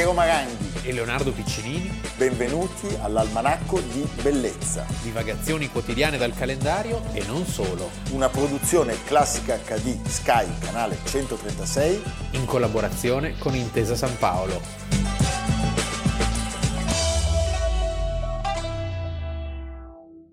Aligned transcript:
Piero 0.00 0.14
Maranghi. 0.14 0.80
e 0.84 0.94
Leonardo 0.94 1.30
Piccinini, 1.30 2.00
Benvenuti 2.16 2.86
all'Almanacco 3.02 3.80
di 3.80 4.08
Bellezza, 4.22 4.86
divagazioni 5.02 5.68
quotidiane 5.68 6.16
dal 6.16 6.32
calendario 6.32 7.02
e 7.12 7.22
non 7.26 7.44
solo, 7.44 7.90
una 8.12 8.30
produzione 8.30 8.96
classica 9.04 9.58
HD 9.58 10.02
Sky, 10.06 10.46
canale 10.58 10.96
136. 11.04 12.02
in 12.30 12.46
collaborazione 12.46 13.36
con 13.36 13.54
Intesa 13.54 13.94
San 13.94 14.16
Paolo. 14.16 14.62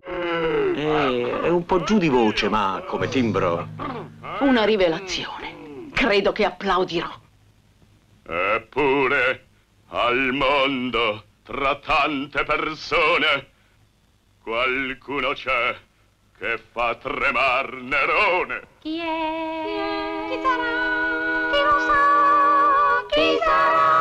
Eh, 0.06 1.42
è 1.44 1.50
un 1.50 1.66
po' 1.66 1.84
giù 1.84 1.98
di 1.98 2.08
voce, 2.08 2.48
ma 2.48 2.82
come 2.88 3.10
timbro. 3.10 3.68
Una 4.40 4.64
rivelazione. 4.64 5.90
Credo 5.92 6.32
che 6.32 6.46
applaudirò. 6.46 7.10
Eppure 8.30 9.47
al 9.90 10.34
mondo, 10.34 11.24
tra 11.44 11.76
tante 11.76 12.44
persone, 12.44 13.50
qualcuno 14.42 15.34
c'è 15.34 15.76
che 16.38 16.58
fa 16.72 16.96
tremar 16.96 17.74
Nerone. 17.74 18.68
Chi 18.80 19.00
è? 19.00 20.26
Chi 20.30 20.40
sarà? 20.42 21.50
Chi 21.52 21.62
lo 21.64 21.80
sa? 21.80 23.06
Chi 23.10 23.38
sarà? 23.44 23.96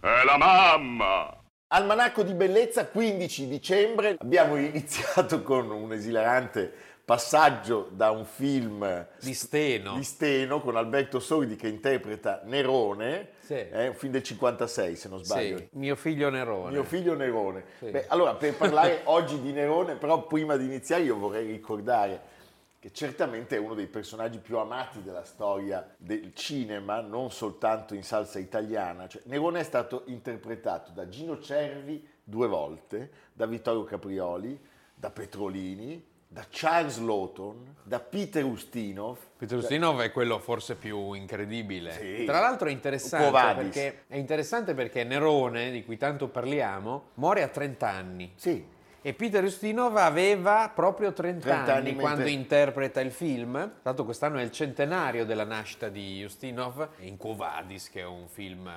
È 0.00 0.24
la 0.24 0.36
mamma. 0.36 1.37
Almanacco 1.70 2.22
di 2.22 2.32
Bellezza, 2.32 2.86
15 2.86 3.46
dicembre. 3.46 4.16
Abbiamo 4.20 4.56
iniziato 4.56 5.42
con 5.44 5.70
un 5.70 5.92
esilarante 5.92 6.72
passaggio 7.04 7.88
da 7.92 8.10
un 8.10 8.24
film 8.24 9.06
Di 9.20 9.34
Steno. 9.34 9.94
di 9.94 10.02
Steno 10.02 10.60
con 10.60 10.76
Alberto 10.76 11.20
Sordi 11.20 11.56
che 11.56 11.68
interpreta 11.68 12.40
Nerone, 12.44 13.32
Sì. 13.40 13.54
è 13.54 13.88
un 13.88 13.94
film 13.94 14.12
del 14.12 14.22
56 14.22 14.96
se 14.96 15.08
non 15.10 15.22
sbaglio. 15.22 15.58
Sì, 15.58 15.68
mio 15.72 15.94
figlio 15.96 16.30
Nerone. 16.30 16.70
Mio 16.70 16.84
figlio 16.84 17.14
Nerone. 17.14 17.64
Sì. 17.78 17.90
Beh, 17.90 18.06
allora, 18.08 18.34
per 18.34 18.54
parlare 18.56 19.00
oggi 19.04 19.38
di 19.42 19.52
Nerone, 19.52 19.96
però 19.96 20.26
prima 20.26 20.56
di 20.56 20.64
iniziare 20.64 21.02
io 21.02 21.16
vorrei 21.16 21.46
ricordare 21.46 22.36
che 22.78 22.92
certamente 22.92 23.56
è 23.56 23.58
uno 23.58 23.74
dei 23.74 23.88
personaggi 23.88 24.38
più 24.38 24.58
amati 24.58 25.02
della 25.02 25.24
storia 25.24 25.94
del 25.96 26.32
cinema, 26.34 27.00
non 27.00 27.30
soltanto 27.30 27.94
in 27.94 28.04
salsa 28.04 28.38
italiana. 28.38 29.08
Cioè, 29.08 29.22
Nerone 29.24 29.60
è 29.60 29.64
stato 29.64 30.04
interpretato 30.06 30.92
da 30.92 31.08
Gino 31.08 31.40
Cervi 31.40 32.06
due 32.22 32.46
volte, 32.46 33.10
da 33.32 33.46
Vittorio 33.46 33.82
Caprioli, 33.84 34.58
da 34.94 35.10
Petrolini, 35.10 36.04
da 36.30 36.44
Charles 36.48 36.98
Lawton, 36.98 37.74
da 37.82 38.00
Peter 38.00 38.44
Ustinov. 38.44 39.18
Peter 39.38 39.56
Ustinov 39.56 40.00
è 40.00 40.12
quello 40.12 40.38
forse 40.38 40.76
più 40.76 41.14
incredibile. 41.14 41.92
Sì. 41.92 42.24
Tra 42.26 42.38
l'altro 42.38 42.68
è 42.68 42.70
interessante, 42.70 43.54
perché, 43.54 44.04
è 44.06 44.16
interessante 44.16 44.74
perché 44.74 45.04
Nerone, 45.04 45.70
di 45.70 45.84
cui 45.84 45.96
tanto 45.96 46.28
parliamo, 46.28 47.08
muore 47.14 47.42
a 47.42 47.48
30 47.48 47.88
anni. 47.88 48.32
Sì, 48.36 48.62
E 49.00 49.14
Peter 49.14 49.42
Ustinov 49.44 49.96
aveva 49.96 50.70
proprio 50.74 51.12
30, 51.12 51.40
30 51.40 51.74
anni, 51.74 51.90
anni 51.90 51.98
quando 51.98 52.26
interpreta 52.26 53.00
il 53.00 53.12
film. 53.12 53.72
L'altro 53.82 54.04
quest'anno 54.04 54.38
è 54.38 54.42
il 54.42 54.50
centenario 54.50 55.24
della 55.24 55.44
nascita 55.44 55.88
di 55.88 56.22
Ustinov 56.24 56.88
in 57.00 57.16
Quo 57.16 57.34
Vadis, 57.34 57.90
che 57.90 58.00
è 58.00 58.04
un 58.04 58.28
film 58.28 58.70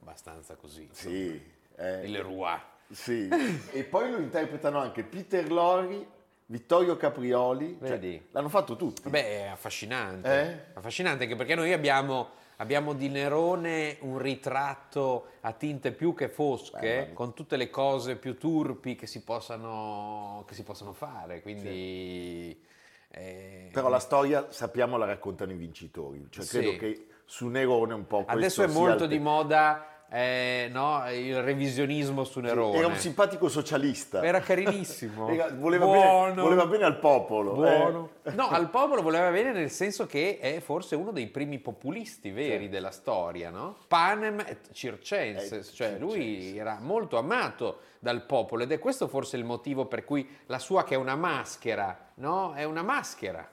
abbastanza 0.00 0.56
così. 0.56 0.88
sì. 0.92 1.40
eh, 1.76 2.04
Il 2.04 2.10
Leroy. 2.10 2.58
Sì, 2.90 3.28
e 3.70 3.84
poi 3.84 4.10
lo 4.10 4.18
interpretano 4.18 4.80
anche 4.80 5.04
Peter 5.04 5.50
Lori, 5.50 6.04
Vittorio 6.46 6.96
Caprioli, 6.96 7.78
cioè, 7.80 8.20
l'hanno 8.32 8.48
fatto 8.48 8.74
tutti. 8.74 9.08
Beh, 9.08 9.24
è 9.24 9.46
affascinante. 9.46 10.40
Eh? 10.40 10.76
Affascinante 10.76 11.22
anche 11.22 11.36
perché 11.36 11.54
noi 11.54 11.72
abbiamo, 11.72 12.30
abbiamo 12.60 12.92
di 12.92 13.08
Nerone 13.08 13.96
un 14.00 14.18
ritratto 14.18 15.32
a 15.40 15.52
tinte 15.52 15.92
più 15.92 16.14
che 16.14 16.28
fosche, 16.28 17.06
Beh, 17.08 17.12
con 17.14 17.34
tutte 17.34 17.56
le 17.56 17.70
cose 17.70 18.16
più 18.16 18.36
turpi 18.36 18.94
che 18.96 19.06
si 19.06 19.22
possano, 19.22 20.44
che 20.46 20.54
si 20.54 20.62
possono 20.62 20.92
fare. 20.92 21.40
Quindi. 21.42 22.62
eh, 23.08 23.70
Però 23.72 23.88
la 23.88 23.98
storia 23.98 24.52
sappiamo 24.52 24.96
la 24.96 25.06
raccontano 25.06 25.52
i 25.52 25.56
vincitori, 25.56 26.26
cioè 26.30 26.44
Sì. 26.44 26.58
credo 26.58 26.76
che 26.76 27.06
su 27.24 27.48
Nerone 27.48 27.94
un 27.94 28.06
po' 28.06 28.24
questo 28.24 28.62
Adesso 28.62 28.62
è 28.62 28.66
molto 28.82 29.06
di 29.06 29.18
moda 29.18 29.99
eh, 30.12 30.68
no, 30.72 31.04
il 31.12 31.40
revisionismo 31.40 32.24
su 32.24 32.40
Nerone. 32.40 32.76
Era 32.76 32.88
un 32.88 32.96
simpatico 32.96 33.48
socialista. 33.48 34.24
Era 34.24 34.40
carinissimo. 34.40 35.26
Voleva, 35.54 35.86
bene, 35.86 36.40
voleva 36.40 36.66
bene 36.66 36.84
al 36.84 36.98
popolo. 36.98 37.52
Buono. 37.52 38.10
eh. 38.24 38.32
No, 38.32 38.48
al 38.50 38.70
popolo 38.70 39.02
voleva 39.02 39.30
bene 39.30 39.52
nel 39.52 39.70
senso 39.70 40.06
che 40.06 40.38
è 40.40 40.58
forse 40.58 40.96
uno 40.96 41.12
dei 41.12 41.28
primi 41.28 41.60
populisti 41.60 42.32
veri 42.32 42.68
della 42.68 42.90
storia, 42.90 43.50
no? 43.50 43.76
Panem 43.86 44.40
et 44.40 44.72
circenses, 44.72 45.70
cioè 45.74 45.96
lui 45.98 46.12
circenses. 46.12 46.58
era 46.58 46.78
molto 46.80 47.16
amato 47.16 47.80
dal 48.00 48.24
popolo 48.26 48.64
ed 48.64 48.72
è 48.72 48.80
questo 48.80 49.06
forse 49.06 49.36
il 49.36 49.44
motivo 49.44 49.86
per 49.86 50.04
cui 50.04 50.28
la 50.46 50.58
sua 50.58 50.82
che 50.82 50.94
è 50.94 50.98
una 50.98 51.14
maschera, 51.14 52.10
no? 52.14 52.54
È 52.54 52.64
una 52.64 52.82
maschera 52.82 53.48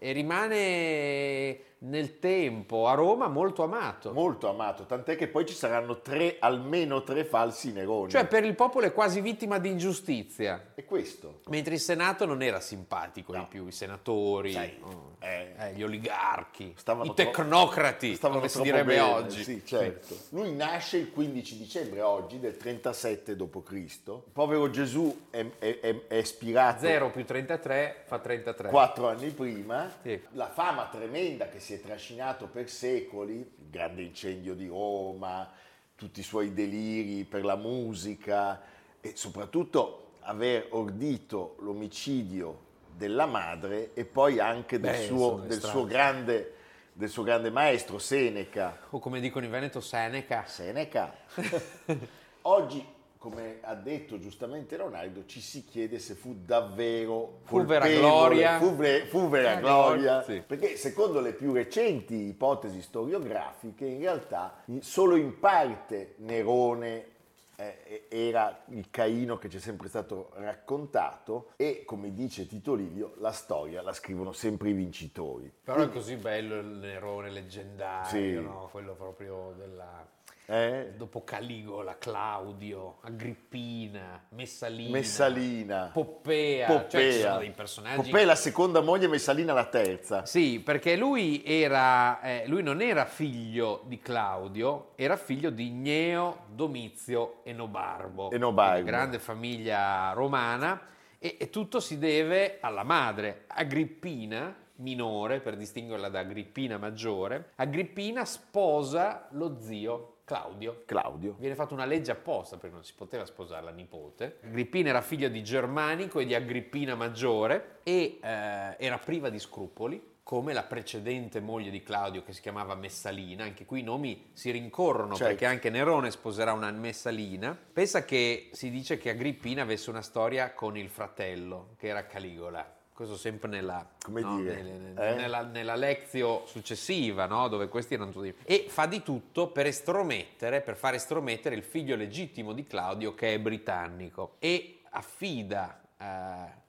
e 0.00 0.12
rimane 0.12 1.60
nel 1.80 2.18
tempo 2.18 2.88
a 2.88 2.94
Roma 2.94 3.28
molto 3.28 3.62
amato. 3.62 4.12
Molto 4.12 4.48
amato, 4.48 4.84
tant'è 4.84 5.16
che 5.16 5.28
poi 5.28 5.46
ci 5.46 5.54
saranno 5.54 6.00
tre, 6.00 6.36
almeno 6.40 7.02
tre 7.02 7.24
falsi 7.24 7.72
Neroni. 7.72 8.10
Cioè 8.10 8.26
per 8.26 8.44
il 8.44 8.54
popolo 8.54 8.86
è 8.86 8.92
quasi 8.92 9.20
vittima 9.20 9.58
di 9.58 9.70
ingiustizia. 9.70 10.72
E 10.74 10.84
questo? 10.84 11.40
Mentre 11.48 11.74
il 11.74 11.80
Senato 11.80 12.24
non 12.24 12.42
era 12.42 12.60
simpatico 12.60 13.32
No. 13.32 13.40
di 13.40 13.46
più, 13.48 13.66
i 13.66 13.72
senatori, 13.72 14.52
Sai, 14.52 14.76
oh, 14.82 15.16
eh, 15.20 15.54
eh, 15.56 15.72
gli 15.74 15.82
oligarchi, 15.82 16.74
i 16.74 17.14
tecnocrati, 17.14 18.14
Stavano 18.14 18.40
come 18.40 18.50
si 18.50 18.62
direbbe 18.62 18.96
bene, 18.96 19.00
oggi. 19.00 19.44
Sì, 19.44 19.62
certo. 19.64 20.16
Lui 20.30 20.52
nasce 20.54 20.96
il 20.96 21.10
15 21.12 21.56
dicembre 21.58 22.00
oggi 22.00 22.40
del 22.40 22.56
37 22.56 23.36
d.C. 23.36 23.72
Il 23.72 24.22
povero 24.32 24.70
Gesù 24.70 25.26
è, 25.30 25.44
è, 25.58 25.80
è, 25.80 26.06
è 26.08 26.22
spirato 26.22 26.80
0 26.80 27.10
più 27.10 27.24
33 27.24 28.02
fa 28.06 28.18
33. 28.18 28.68
quattro 28.68 29.08
anni 29.08 29.30
prima. 29.30 29.90
Sì. 30.02 30.20
La 30.32 30.48
fama 30.48 30.88
tremenda 30.90 31.48
che 31.48 31.60
si 31.60 31.67
è 31.74 31.80
trascinato 31.80 32.46
per 32.46 32.68
secoli, 32.68 33.34
il 33.34 33.70
grande 33.70 34.02
incendio 34.02 34.54
di 34.54 34.66
Roma, 34.66 35.50
tutti 35.94 36.20
i 36.20 36.22
suoi 36.22 36.52
deliri 36.52 37.24
per 37.24 37.44
la 37.44 37.56
musica 37.56 38.60
e 39.00 39.12
soprattutto 39.14 40.12
aver 40.20 40.68
ordito 40.70 41.56
l'omicidio 41.60 42.66
della 42.96 43.26
madre 43.26 43.94
e 43.94 44.04
poi 44.04 44.38
anche 44.38 44.78
del, 44.78 44.92
Beh, 44.92 45.06
suo, 45.06 45.42
del 45.46 45.62
suo 45.62 45.86
grande, 45.86 46.54
del 46.92 47.08
suo 47.08 47.22
grande 47.22 47.50
maestro 47.50 47.98
Seneca. 47.98 48.78
O 48.90 48.98
come 48.98 49.20
dicono 49.20 49.44
in 49.44 49.50
Veneto, 49.50 49.80
Seneca. 49.80 50.44
Seneca. 50.46 51.14
Oggi, 52.42 52.84
come 53.18 53.58
ha 53.62 53.74
detto 53.74 54.18
giustamente 54.18 54.76
Leonardo, 54.76 55.24
ci 55.26 55.40
si 55.40 55.64
chiede 55.64 55.98
se 55.98 56.14
fu 56.14 56.34
davvero 56.44 57.40
Fu 57.42 57.64
vera 57.64 57.80
colpevole, 57.80 57.98
gloria. 57.98 58.58
fu, 58.58 58.76
ve- 58.76 59.04
fu 59.06 59.28
vera 59.28 59.56
Eh, 59.56 59.60
gloria, 59.60 60.22
sì. 60.22 60.42
perché 60.46 60.76
secondo 60.76 61.20
le 61.20 61.32
più 61.32 61.52
recenti 61.52 62.14
ipotesi 62.28 62.80
storiografiche, 62.80 63.84
in 63.84 64.00
realtà 64.00 64.62
solo 64.80 65.16
in 65.16 65.38
parte 65.38 66.14
Nerone 66.18 67.16
eh, 67.56 68.06
era 68.08 68.62
il 68.68 68.88
Caino 68.88 69.36
che 69.36 69.48
ci 69.48 69.56
è 69.56 69.60
sempre 69.60 69.88
stato 69.88 70.30
raccontato 70.34 71.50
e, 71.56 71.82
come 71.84 72.14
dice 72.14 72.46
Tito 72.46 72.74
Livio, 72.74 73.14
la 73.18 73.32
storia 73.32 73.82
la 73.82 73.92
scrivono 73.92 74.30
sempre 74.30 74.68
i 74.70 74.74
vincitori. 74.74 75.52
Però 75.64 75.82
è 75.82 75.88
così 75.90 76.14
bello 76.14 76.56
il 76.60 76.66
Nerone 76.66 77.30
leggendario, 77.30 78.08
Sì. 78.08 78.34
no? 78.40 78.68
quello 78.70 78.94
proprio 78.94 79.54
della... 79.58 80.06
Eh? 80.50 80.94
Dopo 80.96 81.24
Caligola, 81.24 81.98
Claudio, 81.98 83.00
Agrippina, 83.02 84.24
Messalina, 84.30 84.90
Messalina. 84.90 85.90
Poppea, 85.92 86.66
cioè 86.66 86.78
ci 86.78 86.96
Poppea. 86.96 87.20
sono 87.20 87.38
dei 87.40 87.50
personaggi... 87.50 87.96
Poppea 87.96 88.20
è 88.22 88.24
la 88.24 88.34
seconda 88.34 88.80
moglie, 88.80 89.08
Messalina 89.08 89.52
la 89.52 89.66
terza. 89.66 90.24
Sì, 90.24 90.60
perché 90.60 90.96
lui, 90.96 91.42
era, 91.44 92.22
eh, 92.22 92.44
lui 92.46 92.62
non 92.62 92.80
era 92.80 93.04
figlio 93.04 93.82
di 93.88 93.98
Claudio, 93.98 94.92
era 94.94 95.18
figlio 95.18 95.50
di 95.50 95.70
Gneo, 95.70 96.44
Domizio 96.48 97.40
e 97.44 97.52
Nobarbo. 97.52 98.30
Enobarbo. 98.30 98.86
Grande 98.86 99.18
famiglia 99.18 100.12
romana 100.12 100.80
e, 101.18 101.36
e 101.38 101.50
tutto 101.50 101.78
si 101.78 101.98
deve 101.98 102.56
alla 102.62 102.84
madre, 102.84 103.44
Agrippina, 103.48 104.56
minore 104.76 105.40
per 105.40 105.56
distinguerla 105.56 106.08
da 106.08 106.20
Agrippina 106.20 106.78
maggiore. 106.78 107.50
Agrippina 107.56 108.24
sposa 108.24 109.26
lo 109.32 109.58
zio 109.60 110.12
Claudio. 110.28 110.82
Claudio. 110.84 111.36
Viene 111.38 111.54
fatta 111.54 111.72
una 111.72 111.86
legge 111.86 112.10
apposta 112.10 112.58
perché 112.58 112.74
non 112.74 112.84
si 112.84 112.92
poteva 112.94 113.24
sposare 113.24 113.64
la 113.64 113.70
nipote. 113.70 114.40
Agrippina 114.44 114.90
era 114.90 115.00
figlio 115.00 115.28
di 115.30 115.42
Germanico 115.42 116.20
e 116.20 116.26
di 116.26 116.34
Agrippina 116.34 116.94
Maggiore 116.94 117.78
e 117.82 118.18
eh, 118.22 118.76
era 118.76 118.98
priva 118.98 119.30
di 119.30 119.38
scrupoli, 119.38 120.16
come 120.22 120.52
la 120.52 120.64
precedente 120.64 121.40
moglie 121.40 121.70
di 121.70 121.82
Claudio 121.82 122.22
che 122.22 122.34
si 122.34 122.42
chiamava 122.42 122.74
Messalina. 122.74 123.44
Anche 123.44 123.64
qui 123.64 123.80
i 123.80 123.82
nomi 123.82 124.28
si 124.34 124.50
rincorrono 124.50 125.14
Certo. 125.14 125.24
perché 125.24 125.46
anche 125.46 125.70
Nerone 125.70 126.10
sposerà 126.10 126.52
una 126.52 126.70
Messalina. 126.72 127.58
Pensa 127.72 128.04
che 128.04 128.50
si 128.52 128.68
dice 128.68 128.98
che 128.98 129.08
Agrippina 129.08 129.62
avesse 129.62 129.88
una 129.88 130.02
storia 130.02 130.52
con 130.52 130.76
il 130.76 130.90
fratello, 130.90 131.70
che 131.78 131.86
era 131.88 132.04
Caligola. 132.04 132.76
Questo 132.98 133.16
sempre 133.16 133.48
nella, 133.48 133.88
no, 134.08 134.36
dire, 134.38 134.60
nelle- 134.60 135.10
eh? 135.12 135.14
nella, 135.14 135.42
nella 135.42 135.76
lezione 135.76 136.48
successiva, 136.48 137.26
no, 137.26 137.46
dove 137.46 137.68
questi 137.68 137.94
erano 137.94 138.10
tutti... 138.10 138.34
E 138.42 138.64
fa 138.66 138.86
di 138.86 139.04
tutto 139.04 139.52
per 139.52 139.66
estromettere, 139.66 140.62
per 140.62 140.74
far 140.74 140.94
estromettere 140.94 141.54
il 141.54 141.62
figlio 141.62 141.94
legittimo 141.94 142.52
di 142.52 142.64
Claudio 142.64 143.14
che 143.14 143.34
è 143.34 143.38
britannico 143.38 144.34
e 144.40 144.80
affida 144.90 145.80
eh, 145.96 146.06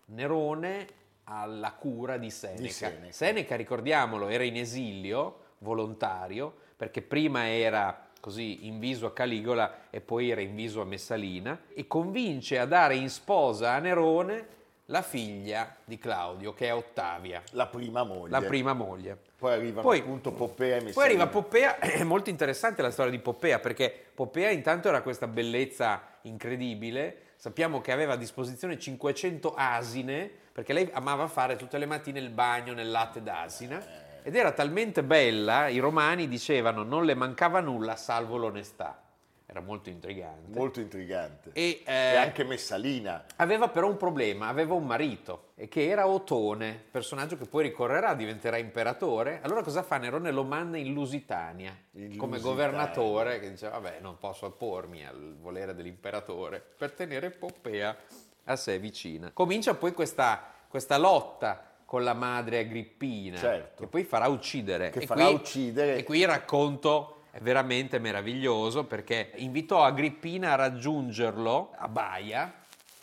Nerone 0.05 0.87
alla 1.23 1.71
cura 1.71 2.17
di 2.17 2.29
Seneca. 2.29 2.73
Seneca. 2.73 3.11
Seneca, 3.11 3.55
ricordiamolo, 3.55 4.27
era 4.27 4.43
in 4.43 4.57
esilio 4.57 5.55
volontario 5.57 6.53
perché 6.77 7.01
prima 7.01 7.49
era 7.49 8.07
così 8.19 8.67
inviso 8.67 9.07
a 9.07 9.13
Caligola 9.13 9.89
e 9.89 9.99
poi 9.99 10.29
era 10.29 10.41
inviso 10.41 10.79
a 10.79 10.85
Messalina 10.85 11.59
e 11.73 11.87
convince 11.87 12.59
a 12.59 12.65
dare 12.65 12.97
in 12.97 13.09
sposa 13.09 13.71
a 13.71 13.79
Nerone 13.79 14.57
la 14.89 15.01
figlia 15.01 15.75
di 15.83 15.97
Claudio 15.97 16.53
che 16.53 16.67
è 16.67 16.73
Ottavia, 16.73 17.41
La 17.51 17.67
prima 17.67 18.03
moglie. 18.03 18.29
la 18.29 18.41
prima 18.41 18.73
moglie. 18.73 19.17
Poi 19.37 19.53
arrivano 19.53 19.81
Poi- 19.81 19.99
appunto 19.99 20.31
Poppea 20.31 20.77
e 20.77 20.81
Messalina. 20.81 20.93
Poi 20.93 21.05
arriva 21.05 21.27
Poppea, 21.27 21.77
è 21.79 22.03
molto 22.03 22.29
interessante 22.29 22.81
la 22.81 22.91
storia 22.91 23.11
di 23.11 23.19
Poppea 23.19 23.59
perché 23.59 24.07
Poppea 24.13 24.49
intanto 24.49 24.87
era 24.89 25.01
questa 25.01 25.27
bellezza 25.27 26.01
incredibile, 26.23 27.33
sappiamo 27.35 27.81
che 27.81 27.91
aveva 27.91 28.13
a 28.13 28.17
disposizione 28.17 28.77
500 28.77 29.53
asine 29.55 30.29
perché 30.51 30.73
lei 30.73 30.89
amava 30.91 31.27
fare 31.27 31.55
tutte 31.55 31.77
le 31.77 31.85
mattine 31.85 32.19
il 32.19 32.29
bagno 32.31 32.73
nel 32.73 32.89
latte 32.89 33.21
d'asina 33.23 34.07
ed 34.23 34.35
era 34.35 34.51
talmente 34.51 35.03
bella, 35.03 35.67
i 35.69 35.77
romani 35.79 36.27
dicevano 36.27 36.83
non 36.83 37.05
le 37.05 37.13
mancava 37.13 37.61
nulla 37.61 37.95
salvo 37.95 38.35
l'onestà, 38.37 39.01
era 39.49 39.61
molto 39.61 39.89
intrigante. 39.89 40.55
Molto 40.55 40.79
intrigante. 40.79 41.49
E, 41.53 41.81
E 41.83 41.91
eh, 41.91 42.15
anche 42.17 42.43
Messalina. 42.43 43.25
Aveva 43.37 43.67
però 43.69 43.87
un 43.87 43.97
problema, 43.97 44.47
aveva 44.47 44.75
un 44.75 44.85
marito, 44.85 45.53
e 45.55 45.67
che 45.67 45.87
era 45.89 46.07
Otone, 46.07 46.79
personaggio 46.91 47.35
che 47.35 47.45
poi 47.45 47.63
ricorrerà, 47.63 48.13
diventerà 48.13 48.57
imperatore. 48.57 49.39
Allora 49.41 49.63
cosa 49.63 49.81
fa? 49.81 49.97
Nerone 49.97 50.29
lo 50.29 50.43
manda 50.43 50.77
in 50.77 50.93
Lusitania 50.93 51.75
In 51.93 52.15
come 52.15 52.37
Lusitania. 52.37 52.39
governatore, 52.41 53.39
che 53.39 53.49
dice 53.49 53.69
vabbè 53.69 53.97
non 54.01 54.19
posso 54.19 54.45
oppormi 54.45 55.03
al 55.03 55.35
volere 55.39 55.73
dell'imperatore 55.73 56.63
per 56.77 56.91
tenere 56.91 57.31
Poppea 57.31 57.97
a 58.43 58.55
sé 58.55 58.77
vicina. 58.77 59.31
Comincia 59.33 59.73
poi 59.73 59.93
questa, 59.93 60.43
questa 60.67 60.97
lotta 60.99 61.63
con 61.85 62.03
la 62.03 62.13
madre 62.13 62.59
Agrippina, 62.59 63.37
Certo. 63.37 63.81
che 63.81 63.89
poi 63.89 64.03
farà 64.03 64.27
uccidere. 64.27 64.91
Che 64.91 64.99
E 64.99 65.05
farà 65.07 65.25
qui- 65.25 65.33
uccidere. 65.33 65.95
E 65.97 66.03
qui 66.03 66.23
racconto 66.23 67.18
è 67.31 67.39
veramente 67.39 67.99
meraviglioso 67.99 68.85
perché 68.85 69.31
invitò 69.35 69.83
Agrippina 69.83 70.53
a 70.53 70.55
raggiungerlo 70.55 71.73
a 71.75 71.87
Baia, 71.87 72.53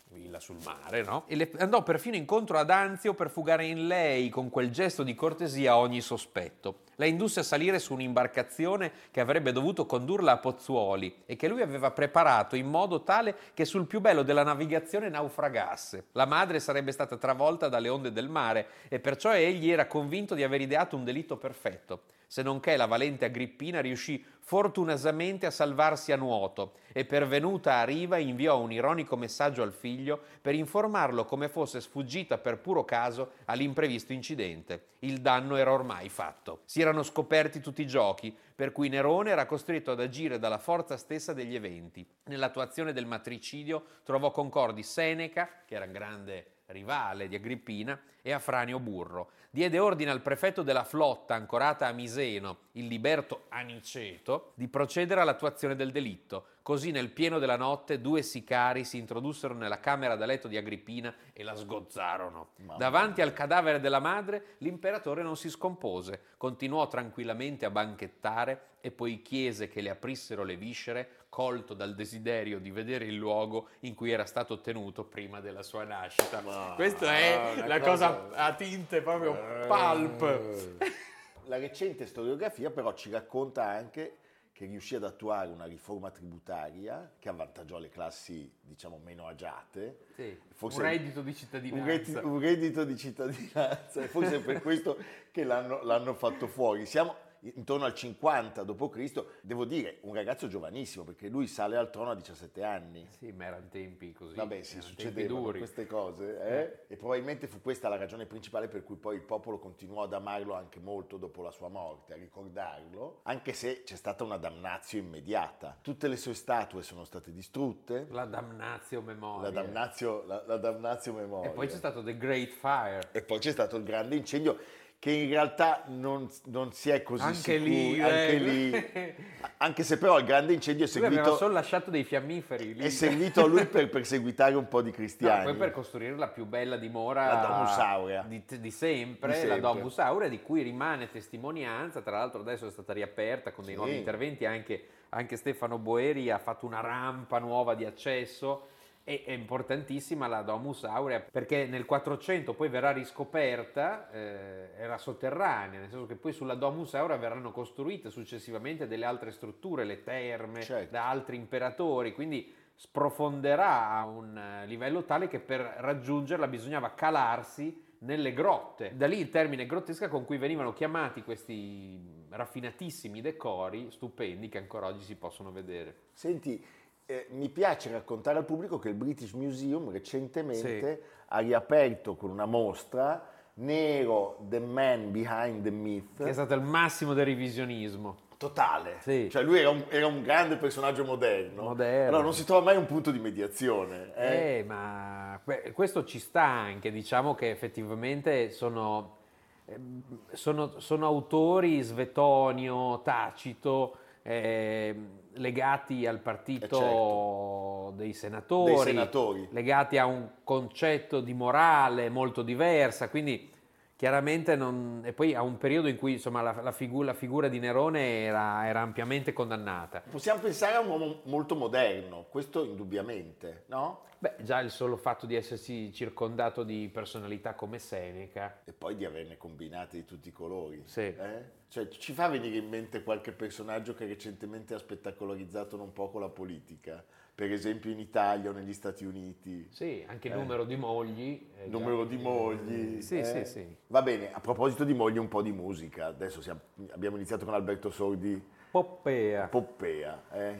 villa 0.08 0.40
sul 0.40 0.56
mare, 0.64 1.02
no? 1.02 1.24
E 1.26 1.36
le 1.36 1.50
andò 1.58 1.82
perfino 1.82 2.16
incontro 2.16 2.58
ad 2.58 2.70
Anzio 2.70 3.14
per 3.14 3.30
fugare 3.30 3.66
in 3.66 3.86
lei 3.86 4.28
con 4.28 4.48
quel 4.48 4.70
gesto 4.70 5.02
di 5.02 5.14
cortesia 5.14 5.76
ogni 5.76 6.00
sospetto. 6.00 6.84
La 6.96 7.04
indusse 7.04 7.40
a 7.40 7.42
salire 7.42 7.78
su 7.78 7.92
un'imbarcazione 7.92 8.90
che 9.10 9.20
avrebbe 9.20 9.52
dovuto 9.52 9.84
condurla 9.84 10.32
a 10.32 10.38
Pozzuoli 10.38 11.24
e 11.26 11.36
che 11.36 11.48
lui 11.48 11.60
aveva 11.60 11.90
preparato 11.90 12.56
in 12.56 12.66
modo 12.66 13.02
tale 13.02 13.36
che 13.52 13.66
sul 13.66 13.86
più 13.86 14.00
bello 14.00 14.22
della 14.22 14.42
navigazione 14.42 15.10
naufragasse. 15.10 16.06
La 16.12 16.24
madre 16.24 16.58
sarebbe 16.58 16.92
stata 16.92 17.16
travolta 17.18 17.68
dalle 17.68 17.90
onde 17.90 18.12
del 18.12 18.28
mare 18.28 18.68
e 18.88 18.98
perciò 18.98 19.34
egli 19.34 19.70
era 19.70 19.86
convinto 19.86 20.34
di 20.34 20.42
aver 20.42 20.62
ideato 20.62 20.96
un 20.96 21.04
delitto 21.04 21.36
perfetto 21.36 22.14
se 22.26 22.42
non 22.42 22.60
che 22.60 22.76
la 22.76 22.86
valente 22.86 23.24
Agrippina 23.24 23.80
riuscì 23.80 24.24
fortunosamente 24.46 25.44
a 25.44 25.50
salvarsi 25.50 26.12
a 26.12 26.16
nuoto 26.16 26.74
e 26.92 27.04
pervenuta 27.04 27.78
a 27.78 27.84
riva 27.84 28.16
inviò 28.16 28.60
un 28.60 28.70
ironico 28.70 29.16
messaggio 29.16 29.62
al 29.62 29.72
figlio 29.72 30.20
per 30.40 30.54
informarlo 30.54 31.24
come 31.24 31.48
fosse 31.48 31.80
sfuggita 31.80 32.38
per 32.38 32.58
puro 32.58 32.84
caso 32.84 33.32
all'imprevisto 33.46 34.12
incidente. 34.12 34.90
Il 35.00 35.20
danno 35.20 35.56
era 35.56 35.72
ormai 35.72 36.08
fatto. 36.08 36.60
Si 36.64 36.80
erano 36.80 37.02
scoperti 37.02 37.60
tutti 37.60 37.82
i 37.82 37.88
giochi, 37.88 38.36
per 38.54 38.70
cui 38.70 38.88
Nerone 38.88 39.30
era 39.30 39.46
costretto 39.46 39.90
ad 39.90 40.00
agire 40.00 40.38
dalla 40.38 40.58
forza 40.58 40.96
stessa 40.96 41.32
degli 41.32 41.56
eventi. 41.56 42.06
Nell'attuazione 42.26 42.92
del 42.92 43.06
matricidio 43.06 43.84
trovò 44.04 44.30
concordi 44.30 44.84
Seneca, 44.84 45.48
che 45.66 45.74
era 45.74 45.86
un 45.86 45.92
grande 45.92 46.55
rivale 46.66 47.28
di 47.28 47.36
Agrippina, 47.36 48.00
e 48.26 48.32
Afranio 48.32 48.80
Burro. 48.80 49.30
Diede 49.50 49.78
ordine 49.78 50.10
al 50.10 50.20
prefetto 50.20 50.64
della 50.64 50.82
flotta 50.82 51.36
ancorata 51.36 51.86
a 51.86 51.92
Miseno, 51.92 52.58
il 52.72 52.88
liberto 52.88 53.44
Aniceto, 53.50 54.50
di 54.56 54.66
procedere 54.66 55.20
all'attuazione 55.20 55.76
del 55.76 55.92
delitto. 55.92 56.46
Così 56.62 56.90
nel 56.90 57.10
pieno 57.10 57.38
della 57.38 57.56
notte 57.56 58.00
due 58.00 58.22
sicari 58.22 58.84
si 58.84 58.98
introdussero 58.98 59.54
nella 59.54 59.78
camera 59.78 60.16
da 60.16 60.26
letto 60.26 60.48
di 60.48 60.56
Agrippina 60.56 61.14
e 61.32 61.44
la 61.44 61.54
sgozzarono. 61.54 62.48
Davanti 62.76 63.22
al 63.22 63.32
cadavere 63.32 63.78
della 63.78 64.00
madre 64.00 64.56
l'imperatore 64.58 65.22
non 65.22 65.36
si 65.36 65.48
scompose, 65.48 66.22
continuò 66.36 66.88
tranquillamente 66.88 67.64
a 67.64 67.70
banchettare 67.70 68.74
e 68.80 68.90
poi 68.90 69.22
chiese 69.22 69.68
che 69.68 69.80
le 69.80 69.90
aprissero 69.90 70.42
le 70.42 70.56
viscere, 70.56 71.25
colto 71.36 71.74
dal 71.74 71.94
desiderio 71.94 72.58
di 72.58 72.70
vedere 72.70 73.04
il 73.04 73.14
luogo 73.14 73.68
in 73.80 73.94
cui 73.94 74.10
era 74.10 74.24
stato 74.24 74.62
tenuto 74.62 75.04
prima 75.04 75.38
della 75.42 75.62
sua 75.62 75.84
nascita. 75.84 76.40
Questa 76.74 77.14
è 77.14 77.62
la 77.66 77.78
cosa- 77.78 78.14
cosa 78.16 78.36
a 78.36 78.54
tinte 78.54 79.02
proprio 79.02 79.36
pulp. 79.66 80.78
La 81.44 81.58
recente 81.58 82.06
storiografia 82.06 82.70
però 82.70 82.94
ci 82.94 83.10
racconta 83.10 83.66
anche 83.66 84.16
che 84.50 84.64
riuscì 84.64 84.94
ad 84.94 85.04
attuare 85.04 85.50
una 85.50 85.66
riforma 85.66 86.10
tributaria 86.10 87.12
che 87.18 87.28
avvantaggiò 87.28 87.78
le 87.78 87.90
classi, 87.90 88.50
diciamo, 88.58 88.98
meno 89.04 89.26
agiate. 89.26 90.06
Sì, 90.14 90.40
Forse- 90.54 90.80
un 90.80 90.86
reddito 90.86 91.20
di 91.20 91.34
cittadinanza. 91.34 91.82
Un 91.82 91.86
reddito, 91.86 92.26
un 92.26 92.40
reddito 92.40 92.84
di 92.84 92.96
cittadinanza, 92.96 94.02
e 94.02 94.08
forse 94.08 94.36
è 94.36 94.40
per 94.40 94.62
questo 94.62 94.96
che 95.30 95.44
l'hanno, 95.44 95.82
l'hanno 95.82 96.14
fatto 96.14 96.46
fuori. 96.46 96.86
Siamo 96.86 97.14
intorno 97.40 97.84
al 97.84 97.94
50 97.94 98.62
d.C., 98.64 99.24
devo 99.40 99.64
dire, 99.64 99.98
un 100.02 100.14
ragazzo 100.14 100.48
giovanissimo, 100.48 101.04
perché 101.04 101.28
lui 101.28 101.46
sale 101.46 101.76
al 101.76 101.90
trono 101.90 102.10
a 102.10 102.14
17 102.14 102.62
anni. 102.62 103.06
Sì, 103.18 103.32
ma 103.32 103.46
erano 103.46 103.68
tempi 103.68 104.12
così. 104.12 104.34
Vabbè, 104.34 104.62
sì, 104.62 104.80
succedevano 104.80 105.50
queste 105.52 105.86
cose, 105.86 106.40
eh? 106.40 106.92
e 106.92 106.96
probabilmente 106.96 107.46
fu 107.46 107.60
questa 107.60 107.88
la 107.88 107.96
ragione 107.96 108.26
principale 108.26 108.68
per 108.68 108.84
cui 108.84 108.96
poi 108.96 109.16
il 109.16 109.22
popolo 109.22 109.58
continuò 109.58 110.02
ad 110.02 110.12
amarlo 110.12 110.54
anche 110.54 110.80
molto 110.80 111.16
dopo 111.16 111.42
la 111.42 111.50
sua 111.50 111.68
morte, 111.68 112.14
a 112.14 112.16
ricordarlo, 112.16 113.20
anche 113.24 113.52
se 113.52 113.82
c'è 113.82 113.96
stata 113.96 114.24
una 114.24 114.36
damnazio 114.36 114.98
immediata. 114.98 115.78
Tutte 115.80 116.08
le 116.08 116.16
sue 116.16 116.34
statue 116.34 116.82
sono 116.82 117.04
state 117.04 117.32
distrutte, 117.32 118.06
La 118.10 118.24
damnazio 118.24 119.00
memoria. 119.02 119.50
la 119.50 119.62
damnazio, 119.62 120.24
la, 120.26 120.42
la 120.46 120.56
damnazio 120.56 121.12
memoria. 121.12 121.50
E 121.50 121.52
poi 121.54 121.66
c'è 121.68 121.76
stato 121.76 122.02
The 122.02 122.16
Great 122.16 122.48
Fire. 122.48 123.08
E 123.12 123.22
poi 123.22 123.38
c'è 123.38 123.50
stato 123.50 123.76
il 123.76 123.84
grande 123.84 124.16
incendio 124.16 124.58
che 124.98 125.10
in 125.10 125.28
realtà 125.28 125.84
non, 125.88 126.28
non 126.46 126.72
si 126.72 126.90
è 126.90 127.02
così 127.02 127.22
Anche 127.22 127.36
sicuri, 127.58 127.68
lì, 127.94 128.00
anche 128.02 128.28
eh. 128.30 128.38
lì, 128.38 129.14
anche 129.58 129.82
se 129.84 129.98
però 129.98 130.18
il 130.18 130.24
grande 130.24 130.52
incendio 130.54 130.86
è 130.86 130.88
Lui 130.94 131.06
aveva 131.06 131.36
solo 131.36 131.52
lasciato 131.52 131.90
dei 131.90 132.02
fiammiferi 132.02 132.74
lì. 132.74 132.82
è 132.82 132.88
servito 132.88 133.42
a 133.42 133.46
lui 133.46 133.66
per 133.66 133.88
perseguitare 133.88 134.54
un 134.56 134.66
po' 134.68 134.80
di 134.82 134.88
No, 134.90 134.94
cristiani. 134.96 135.44
poi 135.44 135.54
per 135.54 135.70
costruire 135.70 136.16
la 136.16 136.28
più 136.28 136.44
bella 136.46 136.76
dimora 136.76 137.26
La 137.26 137.46
Domus 137.46 137.76
Aurea. 137.78 138.22
di, 138.26 138.42
di 138.58 138.70
sempre, 138.70 139.32
Di 139.32 139.38
sempre. 139.38 139.60
la 139.60 139.72
Domus 139.72 139.98
Aurea, 139.98 140.28
di 140.28 140.40
cui 140.42 140.62
rimane 140.62 141.10
testimonianza. 141.10 142.00
Tra 142.00 142.18
l'altro, 142.18 142.40
adesso 142.40 142.66
è 142.66 142.70
stata 142.70 142.92
riaperta 142.92 143.52
con 143.52 143.64
dei 143.64 143.74
Sì. 143.74 143.80
nuovi 143.80 143.96
interventi. 143.96 144.44
Anche, 144.46 144.86
anche 145.10 145.36
Stefano 145.36 145.78
Boeri 145.78 146.30
ha 146.30 146.38
fatto 146.38 146.64
una 146.66 146.80
rampa 146.80 147.38
nuova 147.38 147.74
di 147.74 147.84
accesso. 147.84 148.68
E 149.08 149.22
è 149.24 149.30
importantissima 149.30 150.26
la 150.26 150.42
Domus 150.42 150.82
Aurea 150.82 151.20
perché 151.20 151.66
nel 151.66 151.84
400 151.84 152.54
poi 152.54 152.68
verrà 152.68 152.90
riscoperta, 152.90 154.10
eh, 154.10 154.70
era 154.76 154.98
sotterranea, 154.98 155.78
nel 155.78 155.88
senso 155.88 156.06
che 156.06 156.16
poi 156.16 156.32
sulla 156.32 156.56
Domus 156.56 156.92
Aurea 156.94 157.16
verranno 157.16 157.52
costruite 157.52 158.10
successivamente 158.10 158.88
delle 158.88 159.04
altre 159.04 159.30
strutture, 159.30 159.84
le 159.84 160.02
terme, 160.02 160.60
Certo. 160.60 160.90
da 160.90 161.08
altri 161.08 161.36
imperatori, 161.36 162.14
quindi 162.14 162.52
sprofonderà 162.74 163.90
a 163.90 164.06
un 164.06 164.36
eh, 164.36 164.66
livello 164.66 165.04
tale 165.04 165.28
che 165.28 165.38
per 165.38 165.60
raggiungerla 165.60 166.48
bisognava 166.48 166.94
calarsi 166.94 167.84
nelle 167.98 168.32
grotte. 168.32 168.96
Da 168.96 169.06
lì 169.06 169.20
il 169.20 169.30
termine 169.30 169.66
grottesca 169.66 170.08
con 170.08 170.24
cui 170.24 170.36
venivano 170.36 170.72
chiamati 170.72 171.22
questi 171.22 172.24
raffinatissimi 172.28 173.20
decori 173.20 173.88
stupendi 173.92 174.48
che 174.48 174.58
ancora 174.58 174.86
oggi 174.86 175.04
si 175.04 175.14
possono 175.14 175.52
vedere. 175.52 175.94
Senti, 176.12 176.62
eh, 177.06 177.26
mi 177.30 177.48
piace 177.48 177.90
raccontare 177.90 178.38
al 178.38 178.44
pubblico 178.44 178.78
che 178.78 178.88
il 178.88 178.94
British 178.94 179.32
Museum 179.32 179.90
recentemente 179.90 181.02
ha 181.28 181.38
riaperto 181.38 182.14
con 182.16 182.30
una 182.30 182.46
mostra 182.46 183.28
Nero, 183.54 184.36
The 184.48 184.58
Man 184.60 185.12
Behind 185.12 185.62
the 185.62 185.70
Myth, 185.70 186.22
Che 186.22 186.28
è 186.28 186.32
stato 186.32 186.52
il 186.54 186.60
massimo 186.60 187.14
del 187.14 187.24
revisionismo. 187.26 188.24
totale. 188.36 188.96
Sì. 189.00 189.30
Cioè 189.30 189.42
lui 189.42 189.58
era 189.60 189.70
un, 189.70 189.82
era 189.88 190.06
un 190.06 190.20
grande 190.22 190.56
personaggio 190.56 191.04
moderno. 191.04 191.62
Moderno. 191.62 192.08
Allora 192.08 192.22
non 192.22 192.34
si 192.34 192.44
trova 192.44 192.62
mai 192.64 192.76
un 192.76 192.84
punto 192.84 193.10
di 193.10 193.18
mediazione. 193.18 194.12
eh? 194.14 194.58
Eh, 194.58 194.64
ma 194.64 195.40
que- 195.42 195.72
questo 195.72 196.04
ci 196.04 196.18
sta 196.18 196.42
anche, 196.42 196.90
diciamo 196.90 197.34
che 197.34 197.48
effettivamente 197.48 198.50
sono, 198.50 199.16
ehm, 199.64 200.02
sono, 200.32 200.78
sono 200.80 201.06
autori, 201.06 201.80
Svetonio, 201.80 203.00
Tacito, 203.02 203.96
eh, 204.20 204.94
legati 205.36 206.06
al 206.06 206.18
partito 206.20 206.64
Eh, 206.64 206.68
certo. 206.80 207.92
dei 207.96 208.12
senatori, 208.12 208.74
Dei 208.74 208.82
senatori. 208.84 209.48
legati 209.52 209.98
a 209.98 210.06
un 210.06 210.28
concetto 210.44 211.20
di 211.20 211.34
morale 211.34 212.08
molto 212.08 212.42
diversa, 212.42 213.08
quindi 213.08 213.50
chiaramente 213.96 214.54
non... 214.56 215.02
e 215.04 215.12
poi 215.12 215.34
a 215.34 215.42
un 215.42 215.56
periodo 215.56 215.88
in 215.88 215.96
cui 215.96 216.12
insomma, 216.12 216.42
la, 216.42 216.60
la 216.62 216.72
figu- 216.72 217.04
la 217.04 217.14
figura 217.14 217.48
di 217.48 217.58
Nerone 217.58 218.24
era, 218.24 218.66
era 218.66 218.80
ampiamente 218.80 219.32
condannata. 219.32 220.02
Possiamo 220.08 220.40
pensare 220.40 220.74
a 220.74 220.80
un 220.80 220.88
uomo 220.88 221.20
molto 221.24 221.56
moderno, 221.56 222.26
questo 222.28 222.64
indubbiamente, 222.64 223.64
no? 223.66 224.04
Beh, 224.18 224.36
già 224.40 224.60
il 224.60 224.70
solo 224.70 224.96
fatto 224.96 225.26
di 225.26 225.34
essersi 225.34 225.92
circondato 225.92 226.62
di 226.62 226.88
personalità 226.92 227.54
come 227.54 227.78
Seneca, 227.78 228.62
E 228.64 228.72
poi 228.72 228.96
di 228.96 229.04
averne 229.04 229.36
combinate 229.36 229.96
di 229.96 230.04
tutti 230.04 230.28
i 230.28 230.32
colori. 230.32 230.82
Sì. 230.86 231.00
eh? 231.00 231.54
Cioè, 231.68 231.88
ci 231.88 232.12
fa 232.12 232.28
venire 232.28 232.56
in 232.56 232.68
mente 232.68 233.02
qualche 233.02 233.32
personaggio 233.32 233.92
che 233.94 234.06
recentemente 234.06 234.72
ha 234.72 234.78
spettacolarizzato 234.78 235.76
non 235.76 235.92
poco 235.92 236.18
la 236.18 236.28
politica, 236.28 237.04
per 237.36 237.52
esempio 237.52 237.90
in 237.90 237.98
Italia 237.98 238.48
o 238.48 238.52
negli 238.54 238.72
Stati 238.72 239.04
Uniti. 239.04 239.66
sì, 239.70 240.02
anche 240.08 240.28
il 240.28 240.34
Eh. 240.34 240.36
numero 240.38 240.64
di 240.64 240.74
mogli. 240.76 241.46
già- 241.54 241.66
Numero 241.78 242.04
di 242.06 242.16
mogli. 242.16 243.00
Sì, 243.02 243.18
eh? 243.18 243.24
sì, 243.24 243.44
sì. 243.44 243.76
Va 243.88 244.00
bene, 244.00 244.32
a 244.32 244.40
proposito 244.40 244.84
di 244.84 244.94
mogli, 244.94 245.18
un 245.18 245.28
po' 245.28 245.42
di 245.42 245.52
musica. 245.52 246.06
Adesso 246.06 246.40
siamo- 246.40 246.60
abbiamo 246.92 247.16
iniziato 247.16 247.44
con 247.44 247.52
Alberto 247.52 247.90
Sordi, 247.90 248.42
Poppea. 248.70 249.48
Poppea, 249.48 250.22
eh? 250.32 250.58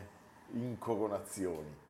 Incoronazioni. 0.52 1.85